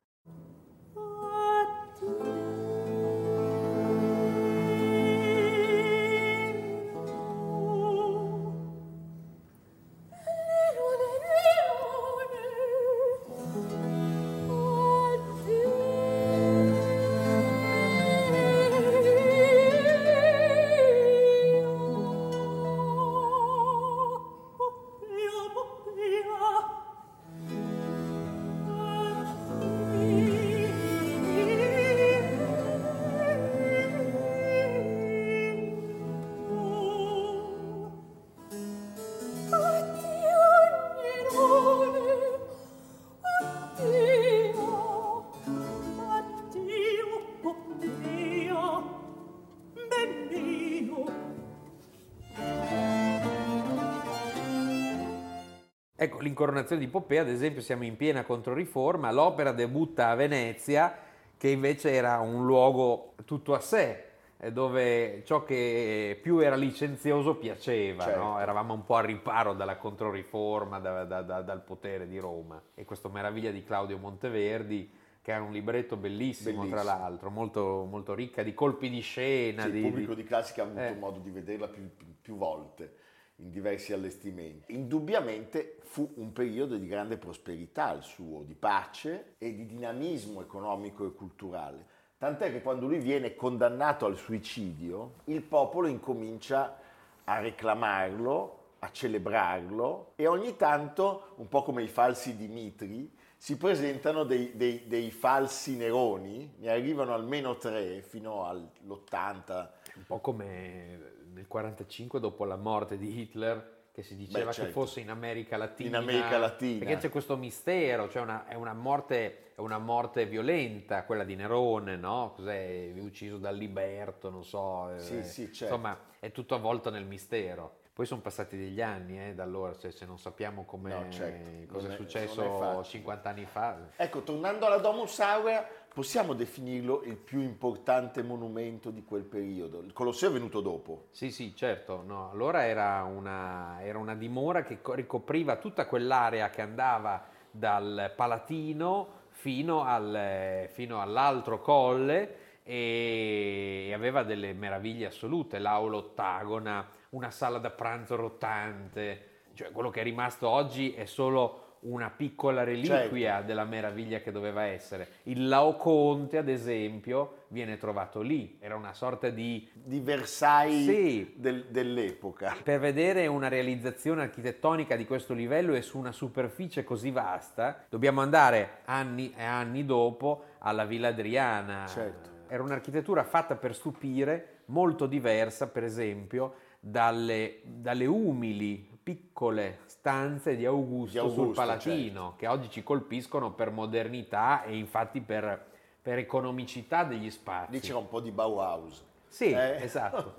Ecco, 56.07 56.19
l'incoronazione 56.19 56.79
di 56.81 56.87
Poppea, 56.87 57.21
ad 57.21 57.27
esempio, 57.27 57.61
siamo 57.61 57.83
in 57.83 57.97
piena 57.97 58.23
controriforma, 58.23 59.11
l'opera 59.11 59.51
debutta 59.51 60.07
a 60.07 60.15
Venezia, 60.15 60.95
che 61.37 61.49
invece 61.49 61.91
era 61.91 62.19
un 62.19 62.45
luogo 62.45 63.13
tutto 63.25 63.53
a 63.53 63.59
sé, 63.59 64.03
eh, 64.37 64.53
dove 64.53 65.21
ciò 65.25 65.43
che 65.43 66.17
più 66.21 66.39
era 66.39 66.55
licenzioso 66.55 67.35
piaceva, 67.35 68.03
Certo. 68.05 68.19
no? 68.23 68.39
eravamo 68.39 68.73
un 68.73 68.85
po' 68.85 68.95
a 68.95 69.01
riparo 69.01 69.51
dalla 69.53 69.75
controriforma, 69.75 70.79
da- 70.79 71.03
da- 71.03 71.21
da- 71.23 71.41
dal 71.41 71.61
potere 71.61 72.07
di 72.07 72.17
Roma. 72.19 72.61
E 72.73 72.85
questo 72.85 73.09
meraviglia 73.09 73.51
di 73.51 73.63
Claudio 73.65 73.97
Monteverdi, 73.97 74.89
che 75.21 75.33
ha 75.33 75.41
un 75.41 75.51
libretto 75.51 75.97
bellissimo, 75.97 76.65
tra 76.67 76.77
Bellissimo. 76.77 76.99
l'altro, 76.99 77.29
molto, 77.29 77.85
molto 77.89 78.13
ricca 78.13 78.43
di 78.43 78.53
colpi 78.53 78.89
di 78.89 79.01
scena. 79.01 79.63
Sì, 79.63 79.71
di- 79.71 79.79
il 79.79 79.87
pubblico 79.89 80.13
di- 80.13 80.21
di 80.21 80.27
classica 80.27 80.61
ha 80.61 80.65
avuto 80.67 80.79
Eh. 80.81 80.93
modo 80.95 81.19
di 81.19 81.31
vederla 81.31 81.67
più, 81.67 81.83
più- 81.97 82.05
più 82.21 82.37
volte 82.37 82.93
in 83.37 83.51
diversi 83.51 83.93
allestimenti. 83.93 84.73
Indubbiamente 84.73 85.77
fu 85.83 86.11
un 86.15 86.31
periodo 86.33 86.77
di 86.77 86.87
grande 86.87 87.17
prosperità 87.17 87.93
il 87.93 88.03
suo, 88.03 88.43
di 88.43 88.55
pace 88.55 89.35
e 89.37 89.53
di 89.53 89.65
dinamismo 89.65 90.41
economico 90.41 91.05
e 91.05 91.13
culturale. 91.13 91.85
Tant'è 92.17 92.51
che 92.51 92.61
quando 92.61 92.87
lui 92.87 92.97
viene 92.97 93.35
condannato 93.35 94.05
al 94.05 94.17
suicidio, 94.17 95.21
il 95.25 95.43
popolo 95.43 95.87
incomincia 95.87 96.79
a 97.25 97.39
reclamarlo, 97.39 98.55
a 98.79 98.91
celebrarlo 98.91 100.13
e 100.15 100.25
ogni 100.25 100.55
tanto, 100.55 101.33
un 101.35 101.47
po' 101.47 101.61
come 101.61 101.83
i 101.83 101.87
falsi 101.87 102.35
Dimitri, 102.35 103.13
si 103.37 103.55
presentano 103.55 104.23
dei, 104.23 104.53
dei- 104.55 104.87
dei 104.87 105.11
falsi 105.11 105.75
Neroni, 105.75 106.55
ne 106.57 106.69
arrivano 106.69 107.13
almeno 107.13 107.55
tre 107.57 108.01
fino 108.01 108.45
all'80. 108.45 109.69
Un 109.95 110.03
po' 110.07 110.19
come 110.19 111.16
nel 111.37 111.47
45 111.47 112.19
dopo 112.19 112.43
la 112.43 112.55
morte 112.57 112.97
di 112.97 113.19
Hitler 113.21 113.75
che 113.91 114.03
si 114.03 114.15
diceva 114.15 114.45
Beh, 114.45 114.51
certo. 114.51 114.65
che 114.67 114.71
fosse 114.71 114.99
in 114.99 115.09
America 115.09 115.57
Latina. 115.57 115.89
In 115.89 116.03
America 116.03 116.37
Latina. 116.37 116.79
Perché 116.85 116.97
c'è 116.97 117.09
questo 117.09 117.35
mistero, 117.37 118.09
cioè 118.09 118.21
una- 118.21 118.45
è, 118.47 118.53
una 118.53 118.73
morte, 118.73 119.53
è 119.55 119.59
una 119.59 119.79
morte 119.79 120.25
violenta, 120.27 121.03
quella 121.03 121.23
di 121.23 121.35
Nerone, 121.35 121.95
no? 121.95 122.33
Cos'è? 122.35 122.91
Ucciso 122.97 123.37
dal 123.37 123.55
Liberto, 123.55 124.29
non 124.29 124.43
so. 124.43 124.91
eh, 124.93 124.99
Sì, 124.99 125.23
sì, 125.23 125.51
certo. 125.51 125.73
Insomma, 125.75 125.97
è 126.19 126.31
tutto 126.31 126.53
avvolto 126.53 126.89
nel 126.91 127.05
mistero. 127.05 127.77
Poi 127.93 128.05
sono 128.05 128.21
passati 128.21 128.55
degli 128.55 128.81
anni 128.81 129.19
eh, 129.29 129.33
da 129.33 129.41
allora, 129.41 129.75
cioè, 129.75 129.89
se 129.89 130.05
non 130.05 130.19
sappiamo 130.19 130.63
come, 130.65 130.89
No, 130.93 131.09
certo. 131.11 131.73
cosa 131.73 131.87
Non 131.87 131.95
è 131.95 131.99
successo 131.99 132.43
non 132.43 132.53
è 132.53 132.59
facile. 132.59 132.83
50 132.83 133.29
anni 133.29 133.45
fa. 133.45 133.77
Ecco, 133.95 134.21
tornando 134.21 134.67
alla 134.67 134.77
Domus 134.77 135.19
Aurea, 135.19 135.67
possiamo 135.97 136.33
definirlo 136.33 137.01
il 137.05 137.15
più 137.15 137.41
importante 137.41 138.21
monumento 138.21 138.91
di 138.91 139.03
quel 139.03 139.23
periodo. 139.23 139.81
Il 139.81 139.93
Colosseo 139.93 140.29
è 140.29 140.31
venuto 140.31 140.61
dopo. 140.61 141.07
Sì, 141.09 141.31
sì, 141.31 141.55
certo. 141.55 142.03
No, 142.05 142.29
allora 142.29 142.67
era 142.67 143.01
una, 143.01 143.81
era 143.81 143.97
una 143.97 144.13
dimora 144.13 144.61
che 144.61 144.79
co- 144.79 144.93
ricopriva 144.93 145.55
tutta 145.55 145.87
quell'area 145.87 146.51
che 146.51 146.61
andava 146.61 147.25
dal 147.49 148.13
Palatino 148.15 149.23
fino, 149.29 149.85
al- 149.85 150.67
fino 150.69 151.01
all'altro 151.01 151.61
colle 151.61 152.61
e 152.61 153.89
aveva 153.91 154.21
delle 154.21 154.53
meraviglie 154.53 155.07
assolute, 155.07 155.57
l'aula 155.57 155.97
ottagona, 155.97 156.87
una 157.09 157.31
sala 157.31 157.57
da 157.57 157.71
pranzo 157.71 158.15
rotante, 158.15 159.45
cioè 159.55 159.71
quello 159.71 159.89
che 159.89 160.01
è 160.01 160.03
rimasto 160.03 160.47
oggi 160.47 160.93
è 160.93 161.05
solo 161.05 161.66
una 161.81 162.09
piccola 162.09 162.63
reliquia 162.63 163.09
Certo. 163.09 163.45
della 163.45 163.63
meraviglia 163.65 164.19
che 164.19 164.31
doveva 164.31 164.63
essere. 164.63 165.07
Il 165.23 165.47
Laoconte, 165.47 166.37
ad 166.37 166.47
esempio, 166.49 167.43
viene 167.49 167.77
trovato 167.77 168.21
lì, 168.21 168.57
era 168.59 168.75
una 168.75 168.93
sorta 168.93 169.29
di 169.29 169.67
Di 169.73 169.99
Versailles 169.99 170.85
Sì. 170.95 171.33
del- 171.37 171.65
dell'epoca. 171.69 172.55
per 172.63 172.79
vedere 172.79 173.27
una 173.27 173.47
realizzazione 173.47 174.23
architettonica 174.23 174.95
di 174.95 175.05
questo 175.05 175.33
livello 175.33 175.73
e 175.75 175.81
su 175.81 175.97
una 175.97 176.11
superficie 176.11 176.83
così 176.83 177.11
vasta, 177.11 177.85
dobbiamo 177.89 178.21
andare 178.21 178.79
anni 178.85 179.33
e 179.35 179.43
anni 179.43 179.85
dopo 179.85 180.43
alla 180.59 180.85
Villa 180.85 181.09
Adriana. 181.09 181.85
Certo. 181.87 182.29
Era 182.49 182.63
un'architettura 182.63 183.23
fatta 183.23 183.55
per 183.55 183.75
stupire, 183.75 184.61
molto 184.65 185.05
diversa, 185.05 185.67
per 185.67 185.83
esempio, 185.83 186.55
dalle, 186.79 187.59
dalle 187.63 188.05
umili, 188.05 188.96
piccole 189.07 189.79
stanze 189.85 190.57
di 190.57 190.65
Augusto, 190.65 191.11
Di 191.13 191.17
Augusto, 191.19 191.43
sul 191.45 191.53
Palatino, 191.53 192.33
che 192.35 192.45
oggi 192.45 192.69
ci 192.69 192.83
colpiscono 192.83 193.53
per 193.53 193.71
modernità 193.71 194.63
e 194.65 194.75
infatti 194.75 195.21
per, 195.21 195.65
per 196.01 196.17
economicità 196.17 197.05
degli 197.05 197.31
spazi. 197.31 197.71
Lì 197.71 197.79
c'era 197.79 197.99
un 197.99 198.09
po' 198.09 198.19
di 198.19 198.31
Bauhaus. 198.31 199.01
Sì, 199.29 199.51
Eh? 199.51 199.81
esatto. 199.81 200.33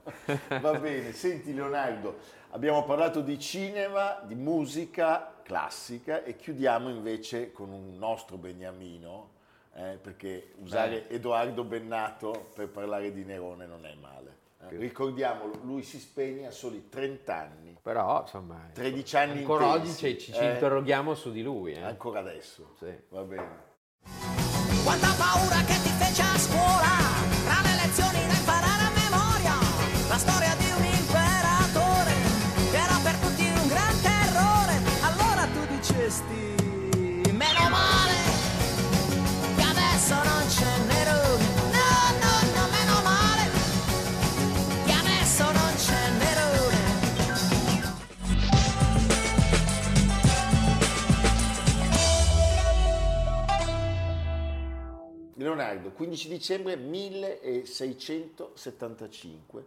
Va 0.62 0.78
bene, 0.78 1.12
senti 1.12 1.52
Leonardo, 1.52 2.16
abbiamo 2.52 2.84
parlato 2.84 3.20
di 3.20 3.38
cinema, 3.38 4.22
di 4.24 4.34
musica 4.34 5.34
classica 5.42 6.24
e 6.24 6.36
chiudiamo 6.36 6.88
invece 6.88 7.52
con 7.52 7.70
un 7.70 7.98
nostro 7.98 8.38
beniamino, 8.38 9.28
eh, 9.74 9.98
perché 10.00 10.54
usare 10.62 11.10
Edoardo 11.10 11.64
Bennato 11.64 12.48
per 12.54 12.68
parlare 12.70 13.12
di 13.12 13.24
Nerone 13.24 13.66
non 13.66 13.84
è 13.84 13.94
male. 14.00 14.44
Eh. 14.62 14.76
Ricordiamolo, 14.76 15.60
lui 15.62 15.82
si 15.82 15.98
spegne 15.98 16.46
a 16.46 16.50
soli 16.50 16.88
30 16.88 17.34
anni, 17.36 17.76
Però, 17.82 18.22
insomma, 18.22 18.68
13 18.72 19.16
anni 19.16 19.38
ancora 19.38 19.76
intensi, 19.76 20.04
oggi 20.06 20.18
ci, 20.20 20.32
ci 20.32 20.38
eh. 20.40 20.52
interroghiamo 20.52 21.14
su 21.14 21.30
di 21.30 21.42
lui. 21.42 21.72
eh. 21.72 21.82
ancora 21.82 22.20
adesso. 22.20 22.74
Sì. 22.78 22.92
Va 23.10 23.22
bene. 23.22 23.64
Quanta 24.84 25.12
paura 25.18 25.56
che 25.64 25.74
ti 25.82 25.90
fece 25.98 26.22
a 26.22 26.38
scuola, 26.38 26.94
tra 27.44 27.60
le 27.62 27.74
lezioni 27.86 28.26
da 28.26 28.35
15 55.96 56.28
dicembre 56.28 56.76
1675, 56.76 59.64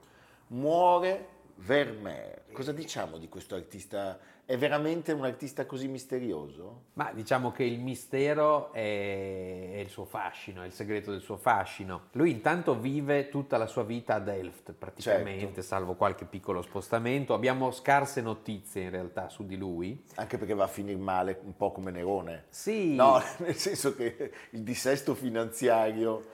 muore 0.49 1.27
Vermeer. 1.55 2.43
Cosa 2.51 2.71
diciamo 2.71 3.17
di 3.17 3.27
questo 3.27 3.55
artista? 3.55 4.19
È 4.49 4.57
veramente 4.57 5.11
un 5.11 5.25
artista 5.25 5.67
così 5.67 5.87
misterioso? 5.87 6.85
Ma 6.93 7.11
diciamo 7.13 7.51
che 7.51 7.63
il 7.63 7.79
mistero 7.79 8.73
è, 8.73 8.79
è 8.79 9.77
il 9.77 9.89
suo 9.89 10.05
fascino, 10.05 10.63
è 10.63 10.65
il 10.65 10.71
segreto 10.71 11.11
del 11.11 11.21
suo 11.21 11.37
fascino. 11.37 12.07
Lui 12.13 12.31
intanto 12.31 12.73
vive 12.79 13.29
tutta 13.29 13.57
la 13.57 13.67
sua 13.67 13.83
vita 13.83 14.15
ad 14.15 14.23
Delft, 14.23 14.71
praticamente, 14.71 15.45
Certo. 15.45 15.61
salvo 15.61 15.93
qualche 15.93 16.25
piccolo 16.25 16.63
spostamento. 16.63 17.35
Abbiamo 17.35 17.69
scarse 17.69 18.21
notizie 18.21 18.81
in 18.81 18.89
realtà 18.89 19.29
su 19.29 19.45
di 19.45 19.55
lui. 19.55 20.03
Anche 20.15 20.39
perché 20.39 20.55
va 20.55 20.63
a 20.63 20.67
finire 20.67 20.97
male, 20.97 21.39
un 21.43 21.55
po' 21.55 21.71
come 21.71 21.91
Nerone. 21.91 22.45
Sì, 22.49 22.95
No, 22.95 23.21
nel 23.45 23.53
senso 23.53 23.95
che 23.95 24.31
il 24.49 24.63
dissesto 24.63 25.13
finanziario 25.13 26.25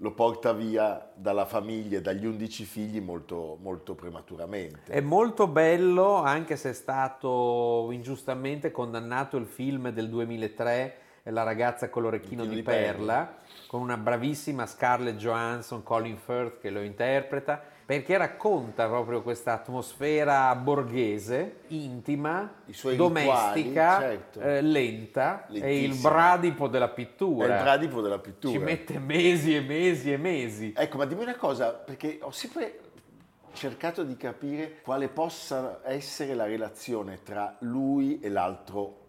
lo 0.00 0.12
porta 0.12 0.52
via 0.52 1.10
dalla 1.14 1.44
famiglia 1.44 1.98
e 1.98 2.00
dagli 2.00 2.24
11 2.24 2.64
figli 2.64 3.00
molto, 3.00 3.58
molto 3.60 3.94
prematuramente. 3.94 4.92
È 4.92 5.00
molto 5.00 5.48
bello, 5.48 6.14
anche 6.16 6.56
se 6.56 6.70
è 6.70 6.72
stato 6.72 7.88
ingiustamente 7.90 8.70
condannato 8.70 9.36
il 9.36 9.46
film 9.46 9.90
del 9.90 10.08
2003, 10.08 10.98
La 11.28 11.42
ragazza 11.42 11.90
con 11.90 12.02
l'orecchino 12.02 12.44
L'orecchino 12.44 12.48
di, 12.48 12.54
di 12.54 12.62
perla. 12.62 13.24
perla, 13.24 13.36
con 13.66 13.82
una 13.82 13.98
bravissima 13.98 14.66
Scarlett 14.66 15.16
Johansson, 15.16 15.82
Colin 15.82 16.16
Firth 16.16 16.58
che 16.58 16.70
lo 16.70 16.80
interpreta, 16.80 17.62
perché 17.88 18.18
racconta 18.18 18.86
proprio 18.86 19.22
questa 19.22 19.54
atmosfera 19.54 20.54
borghese, 20.56 21.60
intima, 21.68 22.56
domestica, 22.94 23.54
rituali, 23.54 23.72
certo. 23.72 24.40
eh, 24.42 24.60
lenta, 24.60 25.46
è 25.46 25.68
il 25.68 25.94
bradipo 25.94 26.68
della 26.68 26.90
È 26.90 26.92
pittura. 26.92 27.56
il 27.56 27.62
bradipo 27.62 28.02
della 28.02 28.18
pittura. 28.18 28.52
Ci 28.52 28.58
mette 28.58 28.98
mesi 28.98 29.56
e 29.56 29.62
mesi 29.62 30.12
e 30.12 30.18
mesi. 30.18 30.74
Ecco, 30.76 30.98
ma 30.98 31.06
dimmi 31.06 31.22
una 31.22 31.36
cosa, 31.36 31.70
perché 31.72 32.18
ho 32.20 32.30
sempre 32.30 32.78
cercato 33.54 34.02
di 34.04 34.18
capire 34.18 34.82
quale 34.82 35.08
possa 35.08 35.80
essere 35.84 36.34
la 36.34 36.44
relazione 36.44 37.22
tra 37.22 37.56
lui 37.60 38.20
e 38.20 38.28
l'altro 38.28 39.06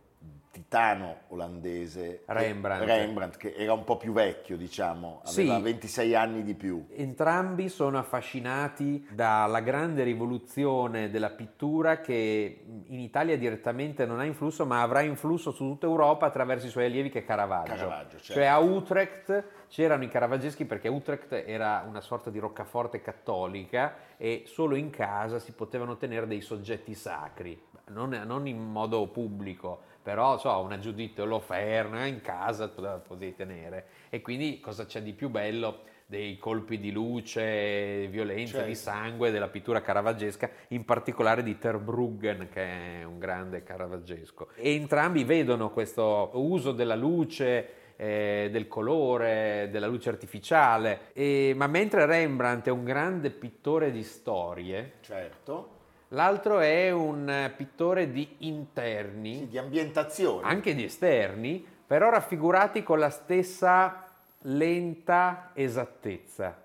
titano 0.52 1.22
olandese 1.28 2.24
Rembrandt. 2.26 2.86
Rembrandt, 2.86 3.38
che 3.38 3.54
era 3.56 3.74
un 3.74 3.84
po' 3.84 3.98
più 3.98 4.12
vecchio, 4.12 4.58
diciamo, 4.58 5.22
aveva 5.26 5.56
Sì. 5.58 5.62
26 5.62 6.16
anni 6.16 6.44
di 6.44 6.56
più. 6.56 6.86
Entrambi 6.92 7.70
sono 7.70 7.98
affascinati 7.98 9.08
dalla 9.12 9.60
grande 9.60 10.04
rivoluzione 10.04 11.10
della 11.10 11.30
pittura 11.30 12.00
che 12.00 12.64
in 12.88 13.00
Italia 13.00 13.38
direttamente 13.38 14.06
non 14.06 14.20
ha 14.20 14.26
influsso, 14.26 14.66
ma 14.66 14.82
avrà 14.82 15.02
influsso 15.02 15.52
su 15.52 15.66
tutta 15.66 15.86
Europa 15.86 16.26
attraverso 16.26 16.66
i 16.66 16.70
suoi 16.70 16.86
allievi 16.86 17.10
che 17.10 17.20
è 17.20 17.26
Caravaggio. 17.26 17.74
Caravaggio, 17.74 18.18
certo. 18.18 18.34
Cioè 18.34 18.46
a 18.46 18.58
Utrecht 18.60 19.44
c'erano 19.70 20.04
i 20.04 20.10
caravaggeschi 20.10 20.66
perché 20.66 20.88
Utrecht 20.88 21.32
era 21.32 21.86
una 21.88 22.02
sorta 22.02 22.30
di 22.30 22.40
roccaforte 22.40 23.02
cattolica 23.02 23.96
e 24.18 24.44
solo 24.46 24.76
in 24.76 24.90
casa 24.90 25.40
si 25.40 25.54
potevano 25.54 25.96
tenere 25.96 26.28
dei 26.28 26.42
soggetti 26.42 26.94
sacri, 26.96 27.60
non, 27.90 28.10
non 28.26 28.48
in 28.48 28.60
modo 28.60 29.08
pubblico, 29.08 29.82
però 30.02 30.38
so, 30.38 30.58
una 30.60 30.80
Giuditta 30.80 31.22
Oloferna 31.22 32.06
in 32.06 32.22
casa 32.22 32.68
tu 32.68 32.82
la 32.82 32.98
potevi 32.98 33.36
tenere. 33.36 33.86
E 34.10 34.22
quindi 34.22 34.60
cosa 34.60 34.86
c'è 34.86 35.02
di 35.02 35.14
più 35.14 35.30
bello 35.30 35.82
dei 36.08 36.40
colpi 36.40 36.80
di 36.80 36.92
luce, 36.92 38.08
violenza, 38.08 38.54
Certo. 38.54 38.68
di 38.68 38.74
sangue 38.74 39.30
della 39.30 39.50
pittura 39.50 39.82
caravaggesca, 39.82 40.50
in 40.70 40.84
particolare 40.84 41.44
di 41.44 41.60
Terbruggen, 41.60 42.50
che 42.52 43.02
è 43.02 43.04
un 43.04 43.20
grande 43.20 43.62
caravaggesco. 43.62 44.48
E 44.56 44.74
entrambi 44.74 45.24
vedono 45.24 45.70
questo 45.70 46.32
uso 46.34 46.72
della 46.72 46.96
luce, 46.96 47.89
eh, 48.02 48.48
del 48.50 48.70
colore, 48.70 49.68
della 49.72 49.88
luce 49.88 50.08
artificiale. 50.08 51.12
E- 51.12 51.52
ma 51.56 51.68
mentre 51.68 52.06
Rembrandt 52.06 52.68
è 52.68 52.72
un 52.72 52.86
grande 52.86 53.30
pittore 53.30 53.92
di 53.92 54.04
storie, 54.04 54.94
Certo. 55.02 55.70
l'altro 56.10 56.60
è 56.60 56.92
un 56.92 57.30
eh, 57.30 57.50
pittore 57.56 58.10
di 58.10 58.36
interni 58.40 59.40
Sì, 59.40 59.48
di 59.50 59.58
ambientazione. 59.58 60.48
anche 60.48 60.74
di 60.74 60.86
esterni, 60.86 61.66
però 61.86 62.10
raffigurati 62.10 62.84
con 62.84 63.00
la 63.00 63.10
stessa 63.10 64.06
lenta 64.44 65.52
esattezza. 65.54 66.56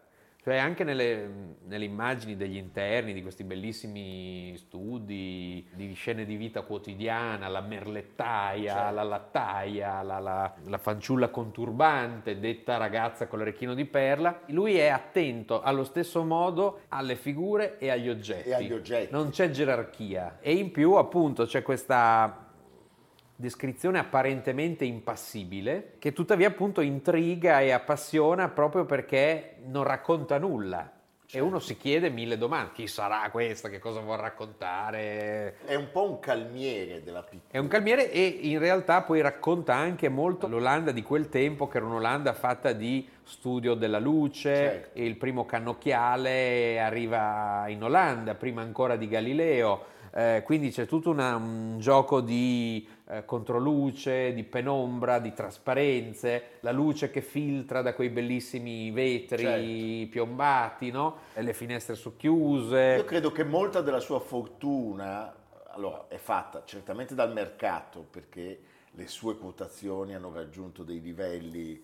Cioè 0.45 0.59
anche 0.59 0.85
nelle, 0.85 1.57
nelle 1.69 1.87
immagini 1.87 2.37
degli 2.37 2.59
interni 2.59 3.15
di 3.15 3.23
questi 3.23 3.45
bellissimi 3.45 4.53
studi 4.59 5.67
di 5.73 5.95
scene 5.95 6.27
di 6.27 6.37
vita 6.37 6.61
quotidiana, 6.61 7.49
la 7.49 7.63
merlettaia, 7.63 8.75
Certo. 8.75 8.95
la 8.95 9.03
lattaia, 9.05 10.03
la, 10.03 10.19
la- 10.19 10.55
la 10.67 10.77
fanciulla 10.77 11.29
conturbante, 11.31 12.39
detta 12.39 12.77
ragazza 12.77 13.27
con 13.27 13.39
l'orecchino 13.39 13.73
di 13.73 13.87
perla, 13.87 14.41
lui 14.49 14.77
è 14.77 14.89
attento 14.89 15.63
allo 15.63 15.83
stesso 15.83 16.23
modo 16.25 16.81
alle 16.89 17.17
figure 17.17 17.79
e 17.79 17.89
agli 17.89 18.11
oggetti. 18.11 18.51
E 18.51 18.55
agli 18.55 18.73
oggetti. 18.73 19.13
Non 19.13 19.31
c'è 19.31 19.49
gerarchia. 19.49 20.37
E 20.43 20.53
in 20.53 20.71
più 20.73 20.93
appunto 20.93 21.47
c'è 21.47 21.63
questa 21.63 22.44
descrizione 23.37 23.99
apparentemente 23.99 24.85
impassibile, 24.85 25.95
che 25.99 26.13
tuttavia 26.13 26.49
appunto 26.49 26.81
intriga 26.81 27.61
e 27.61 27.71
appassiona 27.73 28.49
proprio 28.49 28.85
perché 28.85 29.57
non 29.67 29.83
racconta 29.85 30.39
nulla. 30.39 30.91
E 31.37 31.41
uno 31.41 31.59
si 31.59 31.77
chiede 31.77 32.11
mille 32.11 32.39
domande, 32.39 32.71
chi 32.75 32.87
sarà 32.87 33.29
questa, 33.33 33.69
che 33.69 33.81
cosa 33.81 33.99
vuol 33.99 34.19
raccontare? 34.19 35.57
È 35.65 35.75
un 35.75 35.89
po' 35.91 36.09
un 36.09 36.21
calmiere 36.21 37.03
della 37.03 37.23
pittura. 37.23 37.51
È 37.51 37.59
un 37.59 37.67
calmiere 37.67 38.13
e 38.13 38.25
in 38.25 38.61
realtà 38.61 39.03
poi 39.03 39.21
racconta 39.21 39.75
anche 39.75 40.09
molto 40.09 40.47
l'Olanda 40.47 40.93
di 40.93 41.03
quel 41.03 41.29
tempo, 41.29 41.67
che 41.67 41.79
era 41.79 41.87
un'Olanda 41.87 42.35
fatta 42.35 42.73
di 42.73 43.09
studio 43.25 43.75
della 43.75 43.99
luce, 43.99 44.55
Certo. 44.55 44.99
e 44.99 45.05
il 45.07 45.17
primo 45.17 45.45
cannocchiale 45.45 46.79
arriva 46.81 47.65
in 47.67 47.83
Olanda, 47.83 48.35
prima 48.35 48.63
ancora 48.63 48.95
di 48.95 49.09
Galileo, 49.09 49.87
eh, 50.15 50.43
quindi 50.45 50.71
c'è 50.71 50.87
tutto 50.87 51.11
una- 51.11 51.35
un 51.35 51.79
gioco 51.81 52.21
di 52.21 52.87
eh, 53.09 53.25
controluce, 53.25 54.33
di 54.33 54.45
penombra, 54.45 55.19
di 55.19 55.33
trasparenze, 55.33 56.59
la 56.61 56.73
luce 56.73 57.11
che 57.11 57.21
filtra 57.21 57.83
da 57.83 57.95
quei 57.95 58.09
bellissimi 58.09 58.91
vetri 58.91 59.43
Certo. 59.43 60.11
piombati, 60.11 60.91
no? 60.91 61.17
E 61.35 61.43
le 61.43 61.53
finestre 61.53 61.95
socchiuse. 61.95 62.95
Io 62.97 63.05
credo 63.05 63.31
che 63.33 63.45
molta 63.45 63.81
della 63.81 64.01
sua 64.01 64.21
fortuna 64.21 65.35
allora, 65.75 66.07
è 66.09 66.17
fatta 66.17 66.63
certamente 66.65 67.15
dal 67.15 67.33
mercato, 67.33 68.07
perché 68.09 68.61
le 68.93 69.07
sue 69.09 69.37
quotazioni 69.37 70.15
hanno 70.15 70.33
raggiunto 70.33 70.83
dei 70.83 71.01
livelli 71.01 71.83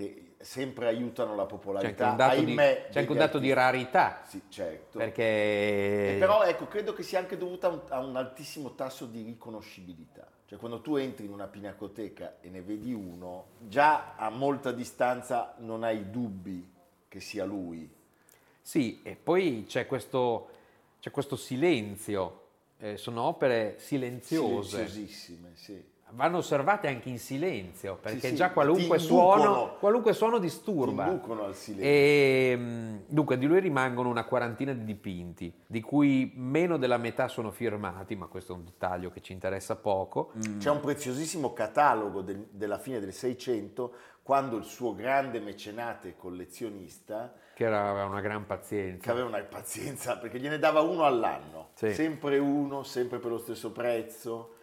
che 0.00 0.34
sempre 0.38 0.86
aiutano 0.86 1.34
la 1.34 1.44
C'è 1.44 1.52
anche 1.52 1.56
popolarità. 1.56 2.10
un 2.10 2.16
dato, 2.16 2.40
di, 2.40 2.46
ahimè, 2.46 2.88
c'è 2.90 3.00
anche 3.00 3.12
un 3.12 3.18
dato 3.18 3.38
di 3.38 3.52
rarità, 3.52 4.22
Sì, 4.26 4.40
certo. 4.48 4.98
perché... 4.98 6.16
Però 6.18 6.42
ecco, 6.44 6.66
credo 6.66 6.94
che 6.94 7.02
sia 7.02 7.18
anche 7.18 7.36
dovuta 7.36 7.66
a 7.66 7.70
un, 7.70 7.80
a 7.88 7.98
un 8.00 8.16
altissimo 8.16 8.74
tasso 8.74 9.04
di 9.04 9.22
riconoscibilità. 9.22 10.26
Cioè 10.46 10.58
quando 10.58 10.80
tu 10.80 10.96
entri 10.96 11.26
in 11.26 11.32
una 11.32 11.46
pinacoteca 11.46 12.38
e 12.40 12.48
ne 12.48 12.62
vedi 12.62 12.92
uno, 12.92 13.46
già 13.58 14.14
a 14.16 14.30
molta 14.30 14.72
distanza 14.72 15.54
non 15.58 15.84
hai 15.84 16.10
dubbi 16.10 16.68
che 17.06 17.20
sia 17.20 17.44
lui. 17.44 17.88
Sì, 18.60 19.00
e 19.04 19.14
poi 19.16 19.64
c'è 19.68 19.86
questo, 19.86 20.48
c'è 21.00 21.10
questo 21.10 21.36
silenzio, 21.36 22.38
eh, 22.78 22.96
sono 22.96 23.22
opere 23.22 23.76
silenziose, 23.78 24.86
Silenziosissime, 24.88 25.50
sì. 25.54 25.82
Vanno 26.12 26.38
osservate 26.38 26.88
anche 26.88 27.08
in 27.08 27.18
silenzio, 27.18 27.96
perché 28.00 28.28
sì, 28.28 28.34
già 28.34 28.50
qualunque 28.50 28.98
ti 28.98 29.04
suono, 29.04 29.76
qualunque 29.78 30.12
suono 30.12 30.36
Ti 30.36 30.42
disturba. 30.42 31.06
inducono 31.06 31.44
al 31.44 31.54
silenzio. 31.54 31.88
E, 31.88 32.56
mh, 32.56 33.02
dunque, 33.06 33.38
di 33.38 33.46
lui 33.46 33.60
rimangono 33.60 34.08
una 34.08 34.24
quarantina 34.24 34.72
di 34.72 34.84
dipinti, 34.84 35.52
di 35.66 35.80
cui 35.80 36.32
meno 36.36 36.76
della 36.76 36.96
metà 36.98 37.28
sono 37.28 37.50
firmati, 37.50 38.16
ma 38.16 38.26
questo 38.26 38.52
è 38.52 38.56
un 38.56 38.64
dettaglio 38.64 39.10
che 39.10 39.20
ci 39.20 39.32
interessa 39.32 39.76
poco. 39.76 40.32
C'è 40.58 40.70
un 40.70 40.80
preziosissimo 40.80 41.52
catalogo 41.52 42.20
del- 42.22 42.46
della 42.50 42.78
fine 42.78 43.00
del 43.00 43.12
Seicento, 43.12 43.94
quando 44.22 44.56
il 44.56 44.64
suo 44.64 44.94
grande 44.94 45.40
mecenate 45.40 46.14
collezionista, 46.16 47.32
Che 47.54 47.64
era 47.64 47.90
aveva 47.90 48.04
una 48.06 48.20
gran 48.20 48.46
pazienza. 48.46 49.02
che 49.02 49.10
aveva 49.10 49.26
una 49.28 49.42
pazienza, 49.42 50.16
perché 50.18 50.38
gliene 50.38 50.58
dava 50.58 50.80
uno 50.80 51.04
all'anno, 51.04 51.70
Sì. 51.74 51.92
sempre 51.94 52.38
uno, 52.38 52.82
sempre 52.82 53.18
per 53.18 53.30
lo 53.30 53.38
stesso 53.38 53.72
prezzo, 53.72 54.54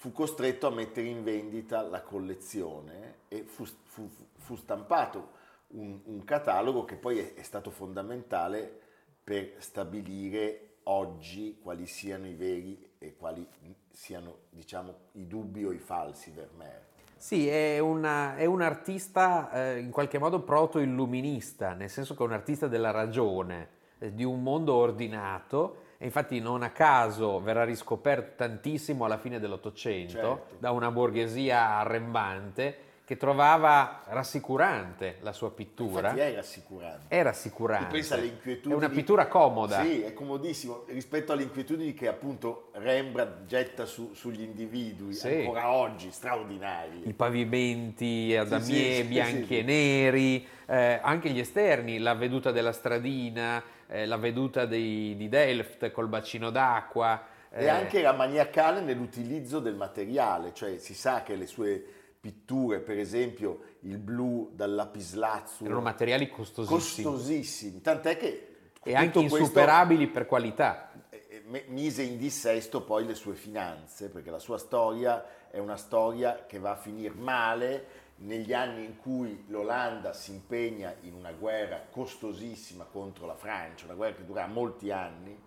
fu 0.00 0.12
costretto 0.12 0.66
a 0.66 0.70
mettere 0.70 1.08
in 1.08 1.22
vendita 1.22 1.82
la 1.82 2.00
collezione 2.00 3.16
e 3.28 3.42
fu, 3.42 3.66
fu- 3.66 4.08
fu 4.38 4.56
stampato 4.56 5.32
un, 5.72 6.00
un 6.04 6.24
catalogo 6.24 6.86
che 6.86 6.96
poi 6.96 7.18
è, 7.18 7.34
è 7.34 7.42
stato 7.42 7.68
fondamentale 7.70 8.80
per 9.22 9.56
stabilire 9.58 10.76
oggi 10.84 11.58
quali 11.62 11.84
siano 11.84 12.26
i 12.26 12.32
veri 12.32 12.92
e 12.96 13.14
quali 13.14 13.46
siano, 13.90 14.36
diciamo, 14.48 14.94
i 15.12 15.26
dubbi 15.26 15.66
o 15.66 15.70
i 15.70 15.78
falsi 15.78 16.30
Vermeer. 16.30 16.86
Sì, 17.14 17.46
è, 17.46 17.78
una- 17.78 18.36
è 18.36 18.46
un 18.46 18.62
artista 18.62 19.52
eh, 19.52 19.80
in 19.80 19.90
qualche 19.90 20.16
modo 20.16 20.40
proto-illuminista, 20.40 21.74
nel 21.74 21.90
senso 21.90 22.14
che 22.14 22.22
è 22.22 22.26
un 22.26 22.32
artista 22.32 22.68
della 22.68 22.90
ragione, 22.90 23.68
eh, 23.98 24.14
di 24.14 24.24
un 24.24 24.42
mondo 24.42 24.72
ordinato, 24.72 25.88
e 26.02 26.06
infatti 26.06 26.40
non 26.40 26.62
a 26.62 26.70
caso 26.70 27.40
verrà 27.40 27.62
riscoperto 27.62 28.32
tantissimo 28.36 29.04
alla 29.04 29.18
fine 29.18 29.38
dell'Ottocento 29.38 30.12
Certo. 30.12 30.46
da 30.58 30.70
una 30.70 30.90
borghesia 30.90 31.76
arrembante 31.76 32.76
che 33.10 33.16
trovava 33.16 34.02
rassicurante 34.06 35.16
la 35.22 35.32
sua 35.32 35.50
pittura. 35.50 36.10
Infatti 36.10 36.20
è 36.30 36.32
rassicurante. 36.36 37.04
È 37.08 37.22
rassicurante. 37.24 37.86
Tu 37.86 37.92
pensa 37.94 38.14
alle 38.14 38.26
inquietudini. 38.26 38.72
È 38.72 38.76
una 38.76 38.88
pittura 38.88 39.26
comoda. 39.26 39.82
Sì, 39.82 40.02
è 40.02 40.12
comodissimo 40.12 40.84
rispetto 40.86 41.32
alle 41.32 41.42
inquietudini 41.42 41.92
che 41.92 42.06
appunto 42.06 42.68
Rembrandt 42.74 43.46
getta 43.46 43.84
su- 43.84 44.14
sugli 44.14 44.42
individui, 44.42 45.14
Sì. 45.14 45.38
ancora 45.38 45.72
oggi, 45.72 46.12
straordinari. 46.12 47.02
I 47.08 47.12
pavimenti 47.12 48.36
a 48.36 48.44
Sì, 48.60 48.74
sì, 48.74 48.92
sì, 48.94 49.02
bianchi 49.02 49.44
sì. 49.46 49.58
e 49.58 49.62
neri, 49.64 50.46
eh, 50.66 51.00
anche 51.02 51.30
gli 51.30 51.40
esterni, 51.40 51.98
la 51.98 52.14
veduta 52.14 52.52
della 52.52 52.70
stradina, 52.70 53.60
eh, 53.88 54.06
la 54.06 54.18
veduta 54.18 54.66
dei- 54.66 55.16
di 55.16 55.28
Delft 55.28 55.90
col 55.90 56.06
bacino 56.06 56.50
d'acqua. 56.50 57.26
E 57.50 57.64
eh, 57.64 57.68
anche 57.68 57.98
era 57.98 58.12
maniacale 58.12 58.80
nell'utilizzo 58.80 59.58
del 59.58 59.74
materiale, 59.74 60.54
cioè 60.54 60.78
si 60.78 60.94
sa 60.94 61.24
che 61.24 61.34
le 61.34 61.46
sue 61.48 61.84
pitture, 62.20 62.80
per 62.80 62.98
esempio 62.98 63.60
il 63.80 63.96
blu 63.98 64.50
dal 64.54 64.74
lapislazzo, 64.74 65.64
erano 65.64 65.80
materiali 65.80 66.28
costosissimi. 66.28 67.06
Costosissimi, 67.06 67.80
tant'è 67.80 68.16
che 68.16 68.50
e 68.82 68.94
anche 68.94 69.20
insuperabili 69.20 70.06
per 70.08 70.26
qualità. 70.26 70.90
eh, 71.10 71.42
eh, 71.50 71.64
mise 71.68 72.02
in 72.02 72.16
dissesto 72.18 72.82
poi 72.82 73.06
le 73.06 73.14
sue 73.14 73.34
finanze, 73.34 74.08
perché 74.08 74.30
la 74.30 74.38
sua 74.38 74.58
storia 74.58 75.48
è 75.50 75.58
una 75.58 75.76
storia 75.76 76.44
che 76.46 76.58
va 76.58 76.72
a 76.72 76.76
finire 76.76 77.14
male. 77.14 78.08
Negli 78.20 78.52
anni 78.52 78.84
in 78.84 78.98
cui 78.98 79.44
l'Olanda 79.48 80.12
si 80.12 80.32
impegna 80.32 80.94
in 81.02 81.14
una 81.14 81.32
guerra 81.32 81.86
costosissima 81.90 82.84
contro 82.84 83.24
la 83.24 83.34
Francia, 83.34 83.86
una 83.86 83.94
guerra 83.94 84.16
che 84.16 84.26
durerà 84.26 84.46
molti 84.46 84.90
anni 84.90 85.38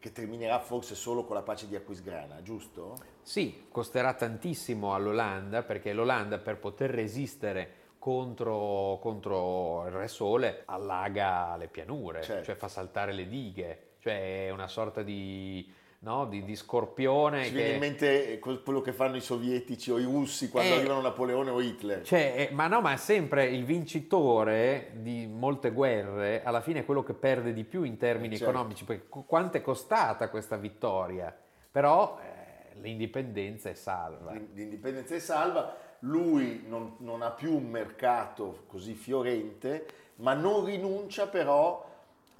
che 0.00 0.10
terminerà 0.12 0.58
forse 0.58 0.94
solo 0.96 1.24
con 1.24 1.36
la 1.36 1.42
pace 1.42 1.68
di 1.68 1.76
Aquisgrana, 1.76 2.42
giusto? 2.42 2.96
Sì, 3.22 3.66
costerà 3.70 4.14
tantissimo 4.14 4.94
all'Olanda 4.94 5.62
perché 5.62 5.92
l'Olanda 5.92 6.38
per 6.38 6.58
poter 6.58 6.90
resistere 6.90 7.74
contro, 7.98 8.98
contro 9.00 9.84
il 9.86 9.92
Re 9.92 10.08
Sole 10.08 10.62
allaga 10.64 11.54
le 11.56 11.68
pianure, 11.68 12.22
Certo. 12.22 12.44
cioè 12.44 12.54
fa 12.54 12.66
saltare 12.66 13.12
le 13.12 13.28
dighe, 13.28 13.92
cioè 13.98 14.46
è 14.46 14.50
una 14.50 14.68
sorta 14.68 15.02
di, 15.02 15.70
no, 16.02 16.26
di, 16.26 16.44
di 16.44 16.56
scorpione 16.56 17.44
Ci 17.44 17.50
viene 17.52 17.68
in 17.68 17.74
che... 17.74 17.78
mente 17.86 18.38
quel- 18.38 18.62
quello 18.62 18.80
che 18.80 18.92
fanno 18.92 19.16
i 19.16 19.20
sovietici 19.20 19.90
o 19.90 19.98
i 19.98 20.04
russi 20.04 20.48
quando 20.48 20.72
Eh, 20.74 20.76
arrivano 20.78 21.00
Napoleone 21.02 21.50
o 21.50 21.60
Hitler. 21.60 22.02
Cioè, 22.02 22.48
eh, 22.50 22.54
ma 22.54 22.66
no, 22.68 22.80
ma 22.80 22.92
è 22.92 22.96
sempre 22.96 23.46
il 23.46 23.64
vincitore 23.64 24.92
di 24.94 25.26
molte 25.26 25.70
guerre, 25.70 26.42
alla 26.42 26.60
fine 26.62 26.80
è 26.80 26.84
quello 26.84 27.02
che 27.02 27.12
perde 27.14 27.52
di 27.52 27.64
più 27.64 27.82
in 27.82 27.96
termini 27.98 28.36
Certo. 28.36 28.50
economici, 28.50 28.84
perché 28.84 29.08
qu- 29.08 29.26
quanto 29.26 29.58
è 29.58 29.60
costata 29.62 30.30
questa 30.30 30.56
vittoria? 30.56 31.36
Però 31.70 32.18
eh, 32.20 32.74
l'indipendenza 32.80 33.68
è 33.68 33.74
salva. 33.74 34.32
L'in- 34.32 34.48
L'indipendenza 34.54 35.14
è 35.14 35.18
salva, 35.20 35.76
lui 36.00 36.64
non, 36.66 36.94
non 37.00 37.20
ha 37.22 37.30
più 37.30 37.54
un 37.54 37.68
mercato 37.68 38.64
così 38.66 38.94
fiorente, 38.94 39.86
ma 40.16 40.32
non 40.34 40.64
rinuncia 40.64 41.28
però 41.28 41.88